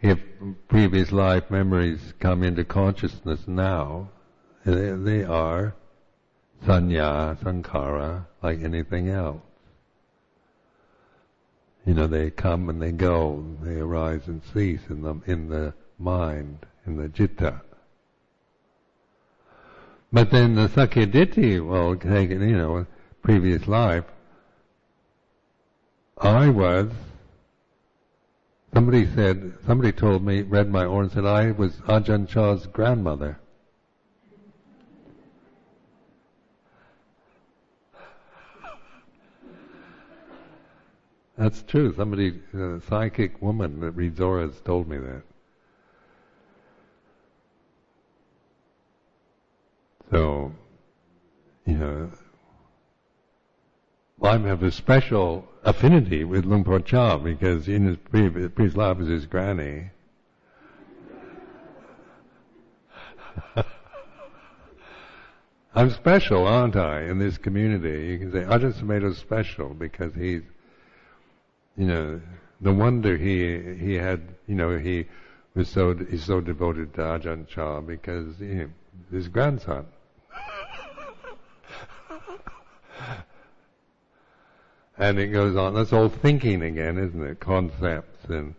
[0.01, 0.19] if
[0.69, 4.09] previous life memories come into consciousness now,
[4.65, 5.75] they, they are
[6.67, 9.41] sanya, sankhara, like anything else.
[11.87, 15.73] You know, they come and they go, they arise and cease in the in the
[15.99, 17.63] mind, in the citta.
[20.13, 22.87] But then the sakkayaditthi will take it, you know,
[23.23, 24.05] previous life.
[26.19, 26.91] I was,
[28.75, 33.39] somebody said, somebody told me, read my aura and said I was Ajahn Chah's grandmother.
[41.39, 41.95] That's true.
[41.95, 45.23] Somebody, a psychic woman that reads auras told me that.
[50.11, 50.53] So,
[51.65, 52.11] you know,
[54.21, 58.99] I have a special affinity with Luang Por Chah because in his previous, previous life
[58.99, 59.91] his granny.
[65.75, 68.09] I'm special, aren't I, in this community?
[68.09, 70.43] You can say Ajahn Sumedho's special because he's
[71.79, 72.21] you know,
[72.61, 75.07] no wonder he he had, you know, he
[75.55, 78.69] was so he's so devoted to Ajahn Chah because you know,
[79.13, 79.87] his grandson.
[84.99, 85.75] and it goes on.
[85.75, 87.39] That's all thinking again, isn't it?
[87.39, 88.57] Concepts and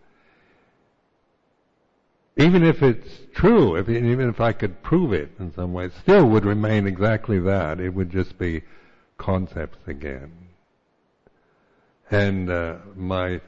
[2.38, 5.93] even if it's true, if, even if I could prove it in some way, it
[6.01, 7.82] still would remain exactly that.
[7.82, 8.61] It would just be
[9.17, 10.48] concepts again
[12.12, 13.41] and uh, my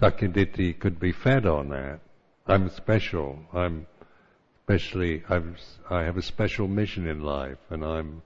[0.00, 2.00] sakkayaditthi could be fed on that.
[2.46, 3.38] I'm special.
[3.52, 3.86] I'm
[4.60, 5.22] especially.
[5.28, 5.58] I've,
[5.90, 8.22] I have a special mission in life, and I'm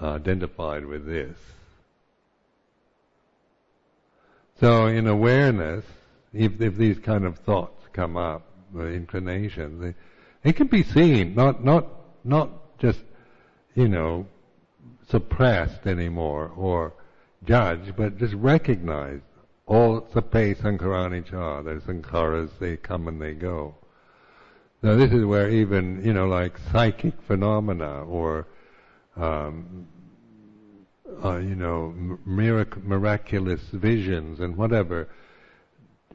[0.00, 1.36] identified with this.
[4.60, 5.84] So, in awareness,
[6.32, 9.94] if, if these kind of thoughts come up, the inclinations,
[10.42, 11.86] they can be seen, not not
[12.24, 13.00] not just
[13.74, 14.26] you know
[15.08, 16.92] suppressed anymore or
[17.44, 19.20] judge, but just recognize
[19.66, 23.74] all sabbe sankhara anicca, the sankharas, they come and they go.
[24.82, 28.46] Now this is where even, you know, like psychic phenomena or,
[29.16, 29.86] um,
[31.22, 31.94] uh, you know,
[32.26, 35.08] mirac- miraculous visions and whatever,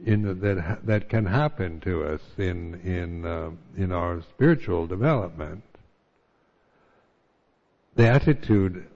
[0.04, 5.62] in that that can happen to us in in uh, in our spiritual development.
[7.94, 8.86] The attitude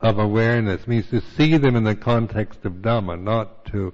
[0.00, 3.92] of awareness means to see them in the context of Dhamma, not to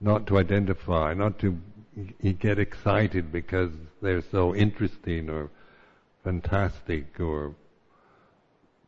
[0.00, 1.58] not to identify, not to
[2.38, 3.70] get excited because
[4.00, 5.50] they're so interesting or
[6.22, 7.54] fantastic or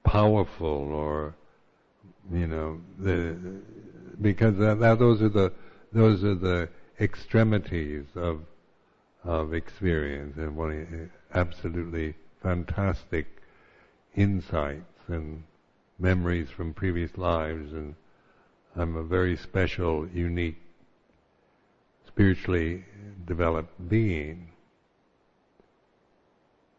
[0.05, 1.34] powerful or
[2.32, 3.36] you know the
[4.20, 5.53] because that, that, those are the
[5.93, 6.68] those are the
[7.01, 8.41] extremities of
[9.24, 13.26] of experience and one absolutely fantastic
[14.16, 15.43] insights and
[16.01, 17.95] memories from previous lives and
[18.77, 20.61] I'm a very special, unique,
[22.07, 22.85] spiritually
[23.27, 24.53] developed being.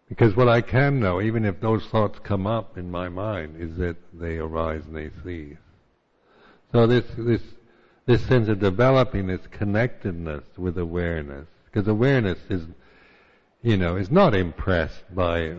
[0.08, 3.78] Because what I can know, even if those thoughts come up in my mind, is
[3.78, 5.58] that they arise and they cease.
[6.72, 7.42] So this, this
[8.06, 12.64] this sense of developing this connectedness with awareness, because awareness is,
[13.62, 15.56] you know, is not impressed by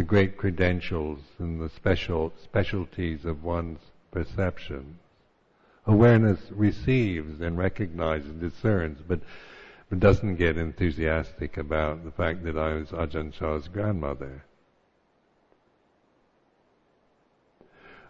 [0.00, 3.80] the great credentials and the special specialties of one's
[4.10, 4.98] perception.
[5.84, 9.20] Awareness receives and recognizes, and discerns, but
[9.90, 14.42] but doesn't get enthusiastic about the fact that I was Ajahn Chah's grandmother.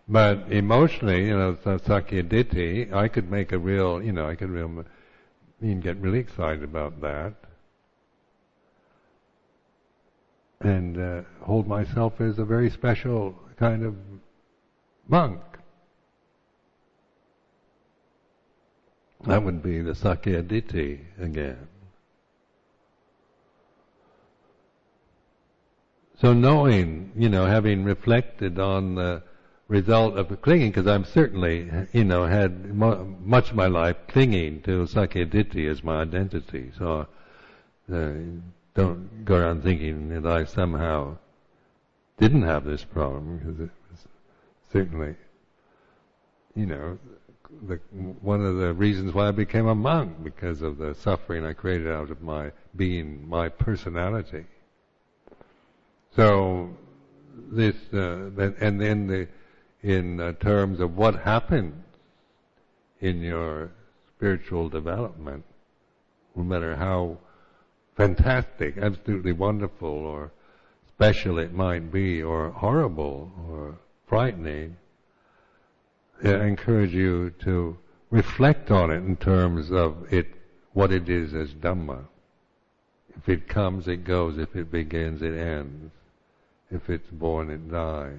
[0.06, 4.84] But emotionally, you know, Sakkayaditthi, I could make a real, you know, I could real,
[5.60, 7.34] mean, get really excited about that.
[10.62, 13.96] And uh, hold myself as a very special kind of
[15.08, 15.40] monk.
[19.26, 21.68] That would be the Sakkayaditthi again.
[26.20, 29.22] So knowing, you know, having reflected on the
[29.68, 34.84] result of clinging, because I'm certainly, you know, had much of my life clinging to
[34.84, 36.72] Sakkayaditthi as my identity.
[36.76, 37.06] So
[37.90, 38.10] uh,
[38.80, 41.18] don't go around thinking that I somehow
[42.18, 44.06] didn't have this problem, because it was
[44.72, 45.14] certainly,
[46.54, 46.98] you know,
[47.66, 47.80] the,
[48.20, 51.88] one of the reasons why I became a monk, because of the suffering I created
[51.88, 54.46] out of my being, my personality.
[56.16, 56.70] So
[57.50, 59.28] this, uh, and then the
[59.82, 61.74] in uh, terms of what happens
[63.00, 63.70] in your
[64.14, 65.42] spiritual development,
[66.36, 67.16] no matter how
[67.96, 70.30] fantastic, absolutely wonderful, or
[70.88, 74.76] special it might be, or horrible, or frightening,
[76.22, 77.78] I encourage you to
[78.10, 80.26] reflect on it in terms of it,
[80.72, 82.04] what it is as Dhamma.
[83.16, 84.38] If it comes, it goes.
[84.38, 85.92] If it begins, it ends.
[86.70, 88.16] If it's born, it dies.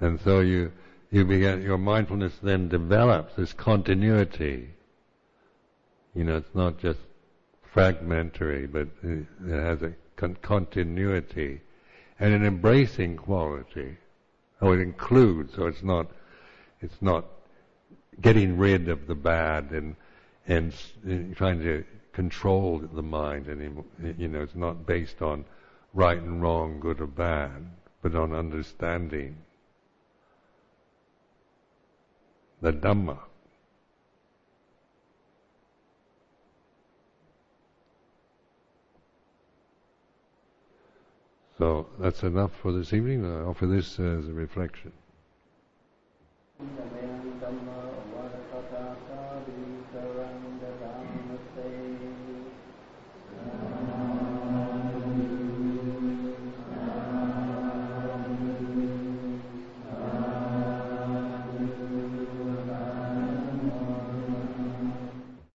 [0.00, 0.72] And so you,
[1.10, 4.70] you begin, your mindfulness then develops this continuity.
[6.14, 6.98] You know, it's not just
[7.72, 11.60] fragmentary, but it has a con- continuity
[12.20, 13.96] and an embracing quality.
[14.60, 16.10] Oh, it includes, so it's not,
[16.80, 17.24] it's not
[18.20, 19.96] getting rid of the bad and,
[20.46, 23.84] and, and uh, trying to control the mind anymore.
[24.18, 25.44] You know, it's not based on
[25.94, 27.70] right and wrong, good or bad,
[28.02, 29.36] but on understanding
[32.60, 33.18] the Dhamma.
[41.62, 43.24] So that's enough for this evening.
[43.24, 44.92] I offer this as a reflection.